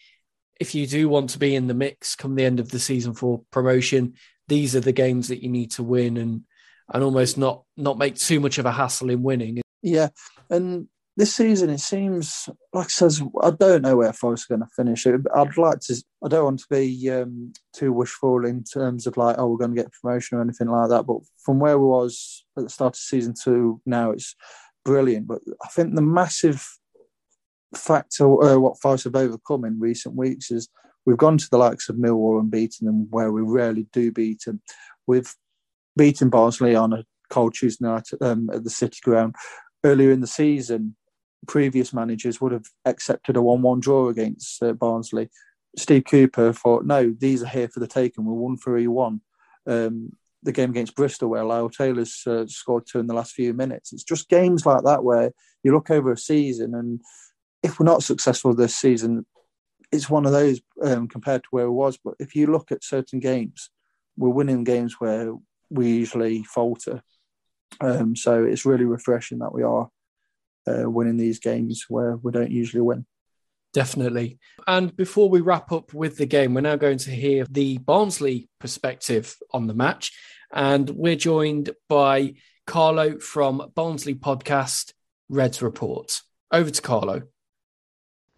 if 0.60 0.76
you 0.76 0.88
do 0.88 1.08
want 1.10 1.30
to 1.32 1.40
be 1.40 1.56
in 1.56 1.68
the 1.68 1.74
mix 1.74 2.16
come 2.16 2.36
the 2.36 2.46
end 2.46 2.60
of 2.60 2.70
the 2.70 2.80
season 2.80 3.14
for 3.14 3.42
promotion, 3.52 4.14
these 4.48 4.76
are 4.76 4.82
the 4.82 4.92
games 4.92 5.28
that 5.28 5.44
you 5.44 5.50
need 5.50 5.72
to 5.72 5.84
win 5.84 6.18
and 6.18 6.44
and 6.94 7.04
almost 7.04 7.38
not 7.38 7.64
not 7.76 7.98
make 7.98 8.16
too 8.16 8.40
much 8.40 8.58
of 8.58 8.66
a 8.66 8.72
hassle 8.72 9.10
in 9.10 9.22
winning. 9.24 9.62
Yeah, 9.82 10.10
and 10.50 10.88
this 11.18 11.36
season 11.36 11.72
it 11.72 11.80
seems 11.80 12.48
like 12.74 12.86
I 12.86 12.90
says 12.90 13.24
I 13.42 13.50
don't 13.50 13.82
know 13.82 13.98
where 13.98 14.14
Forest 14.14 14.46
are 14.46 14.56
going 14.56 14.68
to 14.68 14.74
finish. 14.76 15.06
I'd 15.08 15.58
like 15.58 15.80
to. 15.82 16.04
I 16.24 16.28
don't 16.30 16.44
want 16.44 16.60
to 16.60 16.68
be 16.70 17.10
um, 17.10 17.54
too 17.74 17.92
wishful 17.92 18.46
in 18.46 18.64
terms 18.64 19.08
of 19.08 19.18
like 19.18 19.36
oh 19.40 19.48
we're 19.48 19.58
going 19.58 19.76
to 19.76 19.82
get 19.82 19.92
promotion 19.92 20.38
or 20.38 20.42
anything 20.42 20.68
like 20.68 20.90
that. 20.90 21.08
But 21.08 21.18
from 21.44 21.60
where 21.60 21.80
we 21.80 21.86
was 21.86 22.46
at 22.56 22.66
the 22.66 22.70
start 22.70 22.94
of 22.94 23.00
season 23.00 23.34
two 23.34 23.82
now, 23.84 24.12
it's 24.12 24.36
brilliant. 24.86 25.28
But 25.28 25.40
I 25.64 25.68
think 25.70 25.96
the 25.96 26.04
massive 26.04 26.66
factor 27.76 28.26
uh, 28.44 28.60
what 28.60 28.80
Forest 28.80 29.06
have 29.06 29.16
overcome 29.16 29.66
in 29.66 29.80
recent 29.80 30.16
weeks 30.16 30.52
is 30.52 30.70
we've 31.08 31.18
gone 31.18 31.40
to 31.40 31.50
the 31.50 31.58
likes 31.58 31.90
of 31.90 31.96
Millwall 31.96 32.40
and 32.40 32.52
beaten 32.52 32.86
them 32.86 33.08
where 33.10 33.32
we 33.32 33.42
rarely 33.42 33.88
do 33.92 34.12
beat 34.12 34.44
them. 34.46 34.62
We've 35.08 35.34
beaten 35.98 36.30
Barnsley 36.30 36.76
on 36.76 36.94
a 36.94 37.06
cold 37.32 37.56
Tuesday 37.56 37.88
night 37.88 38.08
um, 38.22 38.52
at 38.54 38.64
the 38.64 38.70
City 38.70 39.00
Ground 39.02 39.34
earlier 39.84 40.12
in 40.12 40.22
the 40.22 40.28
season 40.28 40.96
previous 41.48 41.94
managers 41.94 42.42
would 42.42 42.52
have 42.52 42.66
accepted 42.86 43.36
a 43.36 43.42
1 43.42 43.62
1 43.62 43.80
draw 43.80 44.10
against 44.10 44.62
uh, 44.64 44.74
Barnsley. 44.74 45.30
Steve 45.78 46.06
Cooper 46.10 46.54
thought, 46.54 46.86
no, 46.86 47.14
these 47.18 47.44
are 47.44 47.48
here 47.48 47.68
for 47.68 47.80
the 47.80 47.88
taking. 47.88 48.26
We're 48.26 48.34
1 48.34 48.58
3 48.58 48.88
1. 48.88 49.22
Um, 49.68 50.12
the 50.44 50.52
game 50.52 50.70
against 50.70 50.96
Bristol, 50.96 51.30
where 51.30 51.44
Lyle 51.44 51.70
Taylor's 51.70 52.24
uh, 52.26 52.46
scored 52.48 52.86
two 52.90 53.00
in 53.00 53.08
the 53.08 53.14
last 53.14 53.34
few 53.34 53.54
minutes. 53.54 53.92
It's 53.92 54.04
just 54.04 54.30
games 54.30 54.66
like 54.66 54.84
that 54.84 55.04
where 55.04 55.32
you 55.64 55.74
look 55.74 55.90
over 55.90 56.12
a 56.12 56.18
season, 56.18 56.74
and 56.74 57.02
if 57.64 57.80
we're 57.80 57.86
not 57.86 58.04
successful 58.04 58.54
this 58.54 58.76
season, 58.76 59.26
it's 59.92 60.10
one 60.10 60.26
of 60.26 60.32
those 60.32 60.62
um, 60.84 61.08
compared 61.08 61.44
to 61.44 61.50
where 61.52 61.66
it 61.66 61.72
was. 61.72 61.98
But 61.98 62.16
if 62.20 62.36
you 62.36 62.48
look 62.48 62.72
at 62.72 62.84
certain 62.84 63.20
games, 63.20 63.70
we're 64.16 64.30
winning 64.30 64.64
games 64.64 64.96
where 65.00 65.34
we 65.70 65.90
usually 65.90 66.44
falter. 66.44 67.02
Um, 67.82 68.16
so 68.16 68.44
it's 68.44 68.66
really 68.66 68.86
refreshing 68.86 69.40
that 69.40 69.54
we 69.54 69.64
are 69.64 69.90
uh, 70.68 70.90
winning 70.90 71.18
these 71.18 71.40
games 71.40 71.86
where 71.90 72.18
we 72.18 72.32
don't 72.32 72.52
usually 72.52 72.82
win. 72.82 73.06
Definitely. 73.74 74.40
And 74.66 74.96
before 74.96 75.30
we 75.30 75.42
wrap 75.42 75.72
up 75.72 75.94
with 75.94 76.18
the 76.18 76.26
game, 76.26 76.54
we're 76.54 76.62
now 76.62 76.78
going 76.78 76.98
to 77.00 77.12
hear 77.12 77.46
the 77.50 77.78
Barnsley 77.78 78.50
perspective 78.60 79.36
on 79.52 79.68
the 79.68 79.74
match. 79.74 80.12
And 80.52 80.90
we're 80.90 81.16
joined 81.16 81.72
by 81.90 82.36
Carlo 82.66 83.20
from 83.20 83.72
Barnsley 83.76 84.16
podcast, 84.16 84.94
Reds 85.30 85.62
Report. 85.62 86.22
Over 86.52 86.70
to 86.70 86.82
Carlo 86.82 87.24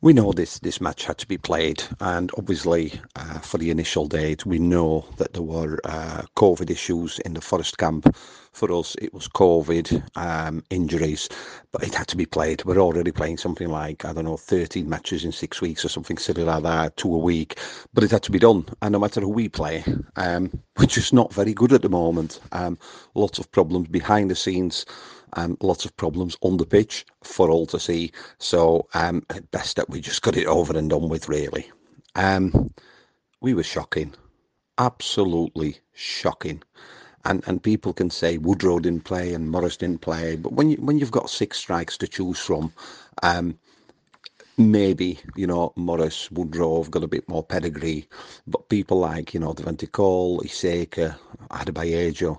we 0.01 0.13
know 0.13 0.31
this 0.31 0.59
this 0.59 0.79
match 0.79 1.03
had 1.05 1.17
to 1.17 1.27
be 1.27 1.37
played, 1.37 1.83
and 1.99 2.31
obviously 2.37 2.93
uh, 3.17 3.39
for 3.39 3.57
the 3.57 3.69
initial 3.69 4.07
date, 4.07 4.45
we 4.45 4.57
know 4.57 5.05
that 5.17 5.33
there 5.33 5.43
were 5.43 5.77
uh, 5.83 6.21
COVID 6.37 6.69
issues 6.69 7.19
in 7.19 7.33
the 7.33 7.41
Forest 7.41 7.77
camp. 7.77 8.15
For 8.53 8.71
us, 8.71 8.95
it 9.01 9.13
was 9.13 9.27
COVID 9.27 10.01
um, 10.17 10.63
injuries, 10.69 11.29
but 11.71 11.83
it 11.83 11.93
had 11.93 12.07
to 12.07 12.17
be 12.17 12.25
played. 12.25 12.63
We're 12.65 12.79
already 12.79 13.11
playing 13.11 13.37
something 13.37 13.67
like 13.67 14.05
I 14.05 14.13
don't 14.13 14.25
know, 14.25 14.37
13 14.37 14.87
matches 14.87 15.25
in 15.25 15.33
six 15.33 15.61
weeks 15.61 15.83
or 15.83 15.89
something 15.89 16.17
silly 16.17 16.43
like 16.43 16.63
that, 16.63 16.95
two 16.95 17.13
a 17.13 17.17
week. 17.17 17.59
But 17.93 18.05
it 18.05 18.11
had 18.11 18.23
to 18.23 18.31
be 18.31 18.39
done, 18.39 18.65
and 18.81 18.93
no 18.93 18.99
matter 18.99 19.19
who 19.19 19.29
we 19.29 19.49
play, 19.49 19.83
um, 20.15 20.49
we're 20.77 20.85
just 20.85 21.13
not 21.13 21.33
very 21.33 21.53
good 21.53 21.73
at 21.73 21.81
the 21.81 21.89
moment. 21.89 22.39
Um, 22.53 22.77
lots 23.15 23.37
of 23.37 23.51
problems 23.51 23.89
behind 23.89 24.31
the 24.31 24.35
scenes 24.35 24.85
um, 25.33 25.57
lots 25.61 25.85
of 25.85 25.95
problems 25.97 26.37
on 26.41 26.57
the 26.57 26.65
pitch 26.65 27.05
for 27.23 27.49
all 27.49 27.65
to 27.67 27.79
see. 27.79 28.11
So 28.39 28.87
um, 28.93 29.25
best 29.51 29.75
that 29.77 29.89
we 29.89 30.01
just 30.01 30.21
got 30.21 30.37
it 30.37 30.47
over 30.47 30.77
and 30.77 30.89
done 30.89 31.09
with, 31.09 31.29
really. 31.29 31.71
Um, 32.15 32.73
we 33.41 33.53
were 33.53 33.63
shocking, 33.63 34.13
absolutely 34.77 35.77
shocking. 35.93 36.61
And 37.25 37.43
and 37.47 37.61
people 37.61 37.93
can 37.93 38.09
say 38.09 38.37
Woodrow 38.37 38.79
didn't 38.79 39.03
play 39.03 39.33
and 39.33 39.51
Morris 39.51 39.77
didn't 39.77 40.01
play, 40.01 40.35
but 40.37 40.53
when 40.53 40.69
you 40.69 40.77
when 40.77 40.97
you've 40.97 41.11
got 41.11 41.29
six 41.29 41.57
strikes 41.57 41.97
to 41.97 42.07
choose 42.07 42.39
from, 42.39 42.71
um, 43.23 43.59
maybe 44.57 45.19
you 45.35 45.45
know 45.45 45.73
Morris, 45.75 46.31
Woodrow 46.31 46.81
have 46.81 46.91
got 46.91 47.03
a 47.03 47.07
bit 47.07 47.27
more 47.27 47.43
pedigree, 47.43 48.07
but 48.47 48.69
people 48.69 48.99
like 48.99 49.33
you 49.33 49.39
know 49.39 49.53
Devante 49.53 49.91
Cole, 49.91 50.39
Iseka, 50.41 51.17
Adebayo, 51.51 52.37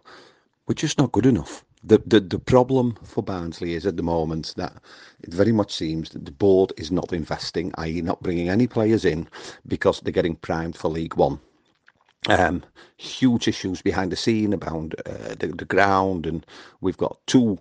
we're 0.66 0.74
just 0.74 0.98
not 0.98 1.12
good 1.12 1.26
enough 1.26 1.64
the, 1.82 2.02
the 2.06 2.20
the 2.20 2.38
problem 2.38 2.96
for 3.04 3.22
Barnsley 3.22 3.74
is 3.74 3.86
at 3.86 3.96
the 3.96 4.02
moment 4.02 4.54
that 4.56 4.74
it 5.22 5.32
very 5.32 5.52
much 5.52 5.72
seems 5.74 6.10
that 6.10 6.24
the 6.26 6.32
board 6.32 6.72
is 6.76 6.90
not 6.90 7.12
investing, 7.12 7.72
i.e., 7.78 8.02
not 8.02 8.22
bringing 8.22 8.48
any 8.48 8.66
players 8.66 9.04
in 9.04 9.28
because 9.66 10.00
they're 10.00 10.12
getting 10.12 10.36
primed 10.36 10.76
for 10.76 10.88
League 10.88 11.16
One. 11.16 11.40
Um, 12.28 12.62
huge 12.98 13.48
issues 13.48 13.80
behind 13.80 14.12
the 14.12 14.16
scene 14.16 14.52
about 14.52 14.94
uh, 15.06 15.34
the, 15.38 15.54
the 15.56 15.64
ground, 15.64 16.26
and 16.26 16.44
we've 16.82 16.98
got 16.98 17.18
two 17.26 17.58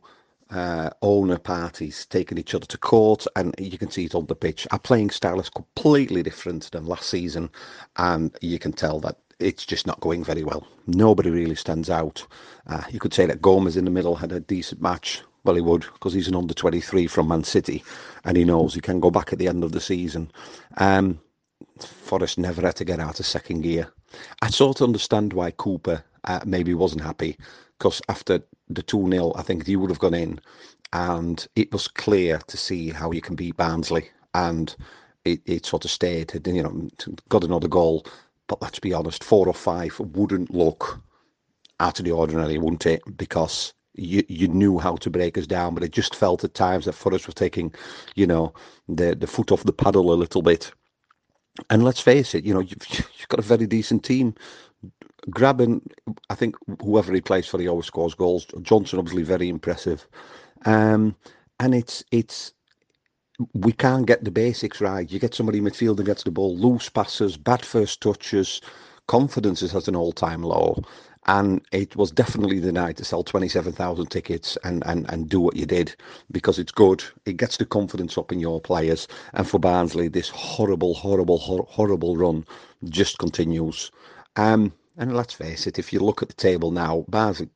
uh, 0.52 0.90
owner 1.02 1.38
parties 1.38 2.06
taking 2.08 2.38
each 2.38 2.54
other 2.54 2.66
to 2.66 2.78
court, 2.78 3.26
and 3.38 3.56
you 3.58 3.78
can 3.78 3.90
see 3.90 4.06
it 4.06 4.16
on 4.16 4.26
the 4.26 4.36
pitch. 4.36 4.68
Our 4.72 4.80
playing 4.80 5.12
style 5.12 5.40
is 5.40 5.50
completely 5.50 6.24
different 6.24 6.70
than 6.72 6.86
last 6.86 7.10
season, 7.10 7.50
and 7.98 8.36
you 8.42 8.60
can 8.60 8.74
tell 8.74 9.00
that 9.02 9.18
it's 9.40 9.66
just 9.66 9.88
not 9.88 10.00
going 10.02 10.24
very 10.24 10.44
well. 10.44 10.68
Nobody 10.88 11.30
really 11.30 11.56
stands 11.56 11.90
out. 11.90 12.26
Uh, 12.68 12.84
you 12.90 13.00
could 13.00 13.14
say 13.14 13.26
that 13.26 13.42
Gomes 13.42 13.78
in 13.78 13.86
the 13.86 13.92
middle 13.92 14.16
had 14.16 14.32
a 14.32 14.40
decent 14.40 14.82
match. 14.82 15.22
Well, 15.44 15.56
he 15.56 15.62
would 15.62 15.82
because 15.94 16.14
he's 16.14 16.28
an 16.28 16.36
under 16.36 16.54
23 16.54 17.08
from 17.08 17.30
Man 17.30 17.44
City 17.44 17.84
and 18.26 18.36
he 18.36 18.44
knows 18.44 18.74
he 18.74 18.82
can 18.82 19.00
go 19.00 19.10
back 19.10 19.32
at 19.32 19.40
the 19.40 19.48
end 19.48 19.64
of 19.64 19.72
the 19.72 19.80
season. 19.80 20.30
Um, 20.78 21.20
Forest 21.80 22.38
never 22.38 22.62
had 22.62 22.76
to 22.78 22.86
get 22.86 23.00
out 23.00 23.20
of 23.20 23.26
second 23.26 23.62
gear. 23.62 23.92
I 24.42 24.50
sort 24.50 24.82
of 24.82 24.86
understand 24.86 25.34
why 25.34 25.52
Cooper 25.52 26.04
uh, 26.26 26.42
maybe 26.46 26.74
wasn't 26.74 27.04
happy 27.04 27.38
because 27.78 28.02
after 28.10 28.42
the 28.68 28.84
2 28.84 29.10
0, 29.10 29.34
I 29.36 29.42
think 29.44 29.66
he 29.66 29.78
would 29.78 29.90
have 29.90 30.00
gone 30.00 30.14
in 30.14 30.42
and 30.92 31.48
it 31.56 31.72
was 31.72 31.88
clear 31.88 32.40
to 32.48 32.58
see 32.58 32.90
how 32.90 33.12
you 33.12 33.22
can 33.22 33.36
beat 33.36 33.56
Barnsley. 33.56 34.10
And 34.34 34.76
it, 35.24 35.42
it 35.46 35.66
sort 35.66 35.86
of 35.86 35.92
stayed, 35.92 36.32
you 36.46 36.64
know, 36.64 36.90
got 37.30 37.44
another 37.44 37.68
goal 37.68 38.06
but 38.50 38.62
let's 38.62 38.80
be 38.80 38.92
honest, 38.92 39.24
four 39.24 39.48
or 39.48 39.54
five 39.54 39.98
wouldn't 40.00 40.54
look 40.54 41.02
out 41.80 42.00
of 42.00 42.06
the 42.06 42.12
ordinary, 42.12 42.58
wouldn't 42.58 42.86
it? 42.86 43.02
Because 43.16 43.74
you 43.94 44.24
you 44.28 44.50
knew 44.50 44.80
how 44.80 44.96
to 44.98 45.10
break 45.10 45.38
us 45.38 45.48
down, 45.48 45.74
but 45.74 45.84
it 45.84 45.92
just 45.92 46.16
felt 46.16 46.44
at 46.44 46.54
times 46.56 46.86
that 46.86 46.94
Forest 46.94 47.28
was 47.28 47.36
taking, 47.36 47.74
you 48.16 48.28
know, 48.28 48.54
the 48.90 49.16
the 49.16 49.28
foot 49.28 49.52
off 49.52 49.64
the 49.64 49.72
paddle 49.72 50.12
a 50.12 50.16
little 50.16 50.42
bit. 50.42 50.72
And 51.70 51.84
let's 51.84 52.00
face 52.02 52.36
it, 52.36 52.46
you 52.46 52.54
know, 52.54 52.60
you've, 52.60 52.90
you've 52.90 53.28
got 53.30 53.40
a 53.40 53.44
very 53.44 53.68
decent 53.68 54.04
team. 54.04 54.34
Grabban, 55.30 55.82
I 56.30 56.36
think 56.36 56.56
whoever 56.82 57.14
he 57.14 57.22
plays 57.22 57.46
for, 57.46 57.60
he 57.60 57.68
always 57.68 57.86
scores 57.86 58.16
goals. 58.16 58.48
Johnson, 58.62 58.98
obviously, 58.98 59.24
very 59.24 59.50
impressive. 59.50 60.08
Um, 60.66 61.16
and 61.60 61.76
it's 61.76 62.04
it's 62.12 62.54
we 63.54 63.74
can't 63.74 64.08
get 64.08 64.24
the 64.26 64.32
basics 64.32 64.82
right. 64.82 65.12
You 65.12 65.20
get 65.20 65.36
somebody 65.36 65.60
in 65.60 65.66
midfield 65.66 65.98
and 65.98 66.06
gets 66.08 66.24
the 66.24 66.32
ball, 66.32 66.58
loose 66.58 66.90
passes, 66.90 67.38
bad 67.38 67.66
first 67.66 68.02
touches, 68.02 68.62
confidence 69.08 69.62
is 69.64 69.76
at 69.76 69.88
an 69.90 69.96
all 69.96 70.14
time 70.14 70.44
low. 70.44 70.78
And 71.28 71.62
it 71.72 71.96
was 71.96 72.12
definitely 72.12 72.60
the 72.60 72.72
night 72.72 72.98
to 72.98 73.06
sell 73.06 73.24
27,000 73.24 74.08
tickets 74.08 74.58
and, 74.64 74.84
and, 74.88 75.10
and 75.12 75.30
do 75.30 75.40
what 75.42 75.58
you 75.58 75.66
did 75.68 75.96
because 76.32 76.60
it's 76.60 76.72
good. 76.72 77.04
It 77.26 77.38
gets 77.38 77.58
the 77.58 77.66
confidence 77.66 78.18
up 78.18 78.32
in 78.32 78.40
your 78.40 78.62
players. 78.62 79.08
And 79.34 79.48
for 79.48 79.60
Barnsley, 79.60 80.08
this 80.08 80.30
horrible, 80.30 80.96
horrible, 80.96 81.38
hor- 81.38 81.68
horrible 81.70 82.18
run 82.18 82.46
just 82.90 83.20
continues. 83.20 83.92
Um, 84.38 84.74
and 84.98 85.16
let's 85.16 85.34
face 85.36 85.68
it, 85.68 85.80
if 85.80 85.94
you 85.94 86.00
look 86.00 86.24
at 86.24 86.30
the 86.30 86.36
table 86.36 86.72
now, 86.72 87.06
Barnsley, 87.10 87.50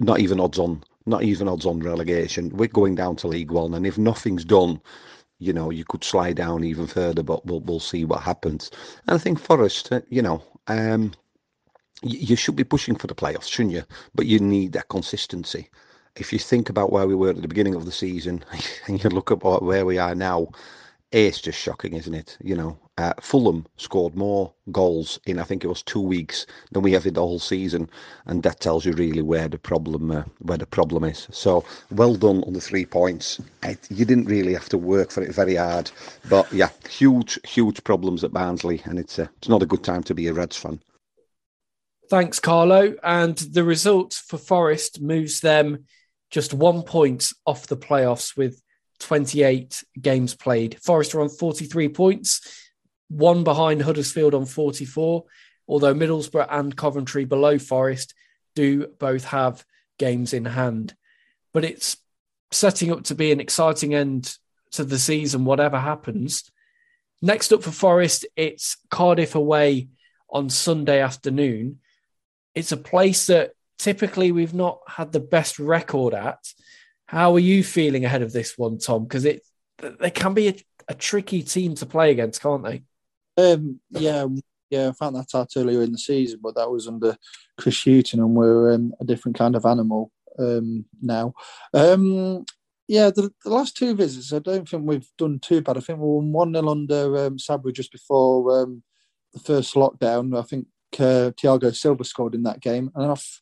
not 0.00 0.20
even 0.20 0.40
odds 0.40 0.58
on 0.58 0.84
not 1.06 1.22
even 1.22 1.48
odds 1.48 1.66
on 1.66 1.80
relegation. 1.80 2.50
We're 2.50 2.68
going 2.68 2.94
down 2.94 3.16
to 3.16 3.28
League 3.28 3.50
One, 3.50 3.74
and 3.74 3.86
if 3.86 3.98
nothing's 3.98 4.44
done, 4.44 4.80
you 5.38 5.52
know, 5.52 5.70
you 5.70 5.84
could 5.84 6.04
slide 6.04 6.36
down 6.36 6.64
even 6.64 6.86
further. 6.86 7.22
But 7.22 7.46
we'll 7.46 7.60
we'll 7.60 7.80
see 7.80 8.04
what 8.04 8.22
happens. 8.22 8.70
And 9.06 9.14
I 9.16 9.18
think 9.18 9.38
Forest, 9.40 9.92
uh, 9.92 10.00
you 10.10 10.22
know, 10.22 10.42
um, 10.68 11.12
you 12.02 12.36
should 12.36 12.56
be 12.56 12.64
pushing 12.64 12.96
for 12.96 13.06
the 13.06 13.14
playoffs, 13.14 13.48
shouldn't 13.48 13.74
you? 13.74 13.84
But 14.14 14.26
you 14.26 14.38
need 14.40 14.72
that 14.72 14.88
consistency. 14.88 15.70
If 16.16 16.32
you 16.32 16.38
think 16.38 16.70
about 16.70 16.92
where 16.92 17.06
we 17.06 17.14
were 17.14 17.30
at 17.30 17.42
the 17.42 17.48
beginning 17.48 17.74
of 17.74 17.86
the 17.86 17.92
season 17.92 18.44
and 18.86 19.02
you 19.02 19.10
look 19.10 19.30
at 19.30 19.42
where 19.42 19.86
we 19.86 19.98
are 19.98 20.14
now, 20.14 20.48
it's 21.12 21.40
just 21.40 21.58
shocking, 21.58 21.94
isn't 21.94 22.14
it? 22.14 22.36
You 22.42 22.56
know, 22.56 22.78
uh, 22.98 23.12
Fulham 23.20 23.66
scored 23.76 24.14
more 24.14 24.52
goals 24.70 25.18
in 25.26 25.38
I 25.38 25.42
think 25.44 25.64
it 25.64 25.68
was 25.68 25.82
two 25.82 26.00
weeks 26.00 26.46
than 26.70 26.82
we 26.82 26.92
have 26.92 27.06
in 27.06 27.14
the 27.14 27.20
whole 27.20 27.38
season, 27.38 27.90
and 28.26 28.42
that 28.44 28.60
tells 28.60 28.84
you 28.84 28.92
really 28.92 29.22
where 29.22 29.48
the 29.48 29.58
problem 29.58 30.10
uh, 30.10 30.24
where 30.40 30.58
the 30.58 30.66
problem 30.66 31.04
is. 31.04 31.26
So 31.30 31.64
well 31.90 32.14
done 32.14 32.44
on 32.44 32.52
the 32.52 32.60
three 32.60 32.86
points. 32.86 33.40
You 33.90 34.04
didn't 34.04 34.26
really 34.26 34.54
have 34.54 34.68
to 34.70 34.78
work 34.78 35.10
for 35.10 35.22
it 35.22 35.34
very 35.34 35.56
hard, 35.56 35.90
but 36.28 36.50
yeah, 36.52 36.68
huge 36.88 37.38
huge 37.44 37.82
problems 37.84 38.22
at 38.22 38.32
Barnsley, 38.32 38.80
and 38.84 38.98
it's 38.98 39.18
uh, 39.18 39.26
it's 39.38 39.48
not 39.48 39.62
a 39.62 39.66
good 39.66 39.82
time 39.82 40.02
to 40.04 40.14
be 40.14 40.28
a 40.28 40.32
Reds 40.32 40.56
fan. 40.56 40.80
Thanks, 42.10 42.38
Carlo. 42.38 42.94
And 43.02 43.36
the 43.36 43.64
result 43.64 44.12
for 44.12 44.36
Forest 44.36 45.00
moves 45.00 45.40
them 45.40 45.86
just 46.30 46.52
one 46.52 46.82
point 46.82 47.32
off 47.46 47.66
the 47.66 47.76
playoffs 47.76 48.36
with 48.36 48.60
28 49.00 49.82
games 50.00 50.34
played. 50.34 50.78
Forest 50.82 51.14
are 51.14 51.20
on 51.20 51.28
43 51.28 51.88
points, 51.88 52.63
one 53.08 53.44
behind 53.44 53.82
Huddersfield 53.82 54.34
on 54.34 54.46
44, 54.46 55.24
although 55.68 55.94
Middlesbrough 55.94 56.48
and 56.50 56.76
Coventry 56.76 57.24
below 57.24 57.58
Forest 57.58 58.14
do 58.54 58.86
both 58.98 59.24
have 59.26 59.64
games 59.98 60.32
in 60.32 60.44
hand. 60.44 60.94
But 61.52 61.64
it's 61.64 61.96
setting 62.50 62.90
up 62.90 63.04
to 63.04 63.14
be 63.14 63.32
an 63.32 63.40
exciting 63.40 63.94
end 63.94 64.36
to 64.72 64.84
the 64.84 64.98
season, 64.98 65.44
whatever 65.44 65.78
happens. 65.78 66.50
Next 67.22 67.52
up 67.52 67.62
for 67.62 67.70
Forest, 67.70 68.26
it's 68.36 68.76
Cardiff 68.90 69.34
away 69.34 69.88
on 70.30 70.50
Sunday 70.50 71.00
afternoon. 71.00 71.78
It's 72.54 72.72
a 72.72 72.76
place 72.76 73.26
that 73.26 73.52
typically 73.78 74.32
we've 74.32 74.54
not 74.54 74.80
had 74.86 75.12
the 75.12 75.20
best 75.20 75.58
record 75.58 76.14
at. 76.14 76.38
How 77.06 77.34
are 77.34 77.40
you 77.40 77.62
feeling 77.62 78.04
ahead 78.04 78.22
of 78.22 78.32
this 78.32 78.58
one, 78.58 78.78
Tom? 78.78 79.04
Because 79.04 79.24
it 79.24 79.42
they 79.78 80.10
can 80.10 80.34
be 80.34 80.48
a, 80.48 80.54
a, 80.88 80.94
tricky 80.94 81.42
team 81.42 81.74
to 81.74 81.86
play 81.86 82.10
against, 82.10 82.40
can't 82.40 82.64
they? 82.64 82.82
Um, 83.36 83.80
yeah, 83.90 84.26
yeah. 84.70 84.88
I 84.88 84.92
found 84.92 85.16
that 85.16 85.34
out 85.34 85.50
earlier 85.56 85.82
in 85.82 85.92
the 85.92 85.98
season, 85.98 86.40
but 86.42 86.54
that 86.54 86.70
was 86.70 86.86
under 86.86 87.16
Chris 87.58 87.82
Hughton, 87.84 88.20
and 88.20 88.34
we're 88.34 88.72
um, 88.72 88.94
a 89.00 89.04
different 89.04 89.36
kind 89.36 89.56
of 89.56 89.64
animal 89.64 90.10
um, 90.38 90.84
now. 91.00 91.34
Um, 91.72 92.44
yeah, 92.86 93.10
the, 93.10 93.32
the, 93.42 93.50
last 93.50 93.76
two 93.76 93.94
visits, 93.94 94.32
I 94.32 94.40
don't 94.40 94.68
think 94.68 94.82
we've 94.84 95.08
done 95.16 95.38
too 95.38 95.62
bad. 95.62 95.76
I 95.76 95.80
think 95.80 95.98
we 95.98 96.06
won 96.06 96.32
one 96.32 96.52
0 96.52 96.68
under 96.68 97.26
um, 97.26 97.36
just 97.72 97.92
before 97.92 98.62
um, 98.62 98.82
the 99.32 99.40
first 99.40 99.74
lockdown. 99.74 100.38
I 100.38 100.42
think 100.42 100.66
uh, 100.98 101.30
Tiago 101.36 101.70
Silva 101.70 102.04
scored 102.04 102.34
in 102.34 102.42
that 102.42 102.60
game, 102.60 102.90
and 102.94 103.10
I've, 103.10 103.40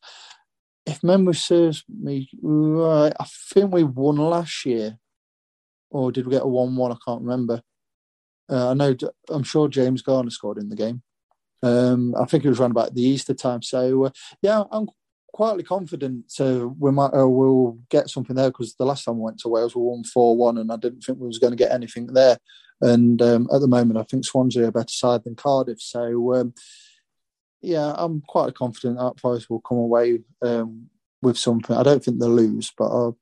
if 0.87 1.02
memory 1.02 1.35
serves 1.35 1.85
me 1.88 2.28
right, 2.40 3.12
I 3.18 3.24
think 3.52 3.72
we 3.72 3.85
won 3.85 4.16
last 4.16 4.64
year, 4.64 4.98
or 5.90 6.12
did 6.12 6.26
we 6.26 6.33
get 6.33 6.42
a 6.42 6.46
one-one? 6.46 6.92
I 6.92 6.96
can't 7.05 7.22
remember. 7.22 7.62
Uh, 8.53 8.71
I 8.71 8.75
know. 8.75 8.95
I'm 9.31 9.43
sure 9.43 9.67
James 9.69 10.03
Garner 10.03 10.31
scored 10.31 10.59
in 10.59 10.69
the 10.69 10.77
game. 10.77 11.03
Um, 11.62 12.15
I 12.17 12.27
think 12.27 12.45
it 12.45 12.49
was 12.49 12.61
around 12.61 12.73
about 12.73 12.95
the 12.95 13.03
Easter 13.03 13.35
time. 13.35 13.62
So 13.62 14.05
uh, 14.05 14.11
yeah, 14.43 14.65
I'm 14.71 14.88
quietly 15.33 15.62
confident 15.62 16.31
uh, 16.38 16.69
we 16.79 16.91
might 16.91 17.15
uh, 17.15 17.27
we'll 17.27 17.79
get 17.88 18.11
something 18.11 18.37
there 18.37 18.51
because 18.51 18.75
the 18.75 18.85
last 18.85 19.05
time 19.05 19.17
we 19.17 19.23
went 19.23 19.38
to 19.38 19.49
Wales 19.49 19.75
we 19.75 19.83
won 19.83 20.05
four 20.05 20.37
one, 20.37 20.59
and 20.59 20.71
I 20.71 20.77
didn't 20.77 21.01
think 21.01 21.19
we 21.19 21.27
was 21.27 21.38
going 21.38 21.53
to 21.53 21.57
get 21.57 21.73
anything 21.73 22.09
there. 22.09 22.38
And 22.81 23.23
um, 23.23 23.49
at 23.55 23.61
the 23.61 23.69
moment, 23.69 23.99
I 23.99 24.03
think 24.03 24.25
Swansea 24.25 24.65
are 24.65 24.69
a 24.69 24.73
better 24.73 24.88
side 24.88 25.23
than 25.25 25.37
Cardiff. 25.37 25.81
So 25.81 26.35
um, 26.35 26.55
yeah, 27.61 27.95
I'm 27.97 28.23
quite 28.27 28.55
confident 28.55 28.99
that 28.99 29.21
Forest 29.21 29.49
will 29.49 29.61
come 29.61 29.79
away 29.79 30.19
um, 30.43 30.88
with 31.23 31.38
something. 31.38 31.77
I 31.77 31.85
don't 31.85 32.05
think 32.05 32.19
they'll 32.19 32.29
lose, 32.29 32.73
but 32.77 32.87
a, 32.87 33.12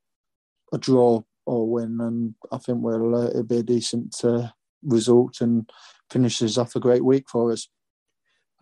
a 0.73 0.79
draw 0.79 1.23
or 1.45 1.69
win, 1.69 2.01
and 2.01 2.35
I 2.51 2.59
think 2.59 2.79
we'll 2.81 3.15
uh, 3.15 3.29
it'll 3.29 3.43
be 3.43 3.59
a 3.59 3.63
decent 3.63 4.17
uh, 4.25 4.49
result 4.83 5.41
and 5.41 5.71
finishes 6.11 6.59
off 6.59 6.77
a 6.77 6.81
great 6.81 7.05
week 7.05 7.29
for 7.29 7.53
us. 7.53 7.69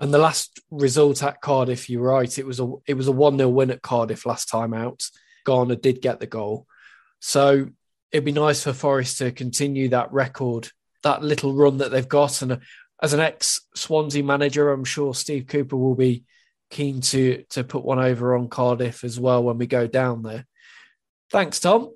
And 0.00 0.14
the 0.14 0.18
last 0.18 0.60
result 0.70 1.22
at 1.22 1.40
Cardiff, 1.40 1.90
you're 1.90 2.02
right. 2.02 2.38
It 2.38 2.46
was 2.46 2.60
a 2.60 2.72
it 2.86 2.94
was 2.94 3.08
a 3.08 3.12
one 3.12 3.36
0 3.36 3.48
win 3.48 3.70
at 3.70 3.82
Cardiff 3.82 4.26
last 4.26 4.48
time 4.48 4.72
out. 4.72 5.02
Garner 5.44 5.74
did 5.74 6.02
get 6.02 6.20
the 6.20 6.26
goal, 6.26 6.66
so 7.20 7.68
it'd 8.12 8.24
be 8.24 8.32
nice 8.32 8.62
for 8.62 8.72
Forest 8.72 9.18
to 9.18 9.32
continue 9.32 9.88
that 9.88 10.12
record, 10.12 10.70
that 11.02 11.22
little 11.22 11.54
run 11.54 11.78
that 11.78 11.90
they've 11.90 12.08
got, 12.08 12.42
and 12.42 12.52
uh, 12.52 12.56
as 13.02 13.12
an 13.12 13.20
ex 13.20 13.60
Swansea 13.74 14.22
manager, 14.22 14.70
I'm 14.70 14.84
sure 14.84 15.14
Steve 15.14 15.46
Cooper 15.46 15.76
will 15.76 15.94
be 15.94 16.24
keen 16.70 17.00
to 17.00 17.44
to 17.50 17.64
put 17.64 17.84
one 17.84 17.98
over 17.98 18.36
on 18.36 18.48
Cardiff 18.48 19.04
as 19.04 19.18
well 19.18 19.42
when 19.42 19.58
we 19.58 19.66
go 19.66 19.86
down 19.86 20.22
there. 20.22 20.46
Thanks, 21.30 21.60
Tom. 21.60 21.94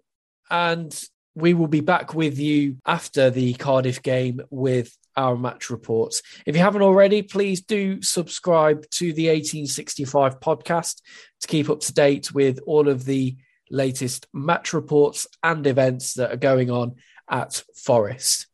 And 0.51 0.93
we 1.35 1.55
will 1.55 1.69
be 1.69 1.81
back 1.81 2.15
with 2.15 2.39
you 2.39 2.77
after 2.87 3.31
the 3.31 3.55
Cardiff 3.55 4.03
game 4.03 4.41
with 4.51 4.97
our 5.17 5.37
match 5.37 5.71
reports. 5.71 6.23
If 6.47 6.57
you 6.57 6.63
haven't 6.63 6.83
already, 6.83 7.23
please 7.23 7.63
do 7.63 8.03
subscribe 8.03 8.89
to 8.93 9.13
the 9.13 9.29
1865 9.29 10.41
podcast 10.41 11.01
to 11.41 11.47
keep 11.47 11.69
up 11.71 11.81
to 11.81 11.93
date 11.93 12.33
with 12.33 12.61
all 12.67 12.89
of 12.89 13.05
the 13.05 13.37
latest 13.71 14.27
match 14.33 14.73
reports 14.73 15.27
and 15.43 15.67
events 15.67 16.15
that 16.15 16.33
are 16.33 16.37
going 16.37 16.71
on 16.71 16.97
at 17.31 17.63
Forest. 17.75 18.47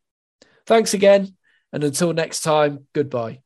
Thanks 0.66 0.94
again 0.94 1.36
and 1.72 1.84
until 1.84 2.12
next 2.12 2.40
time, 2.40 2.86
goodbye. 2.92 3.40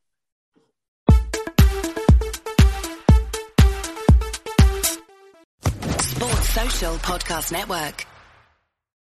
Sports 5.99 6.49
Social 6.49 6.95
Podcast 6.95 7.51
Network. 7.51 8.05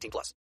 18 0.00 0.10
plus. 0.10 0.40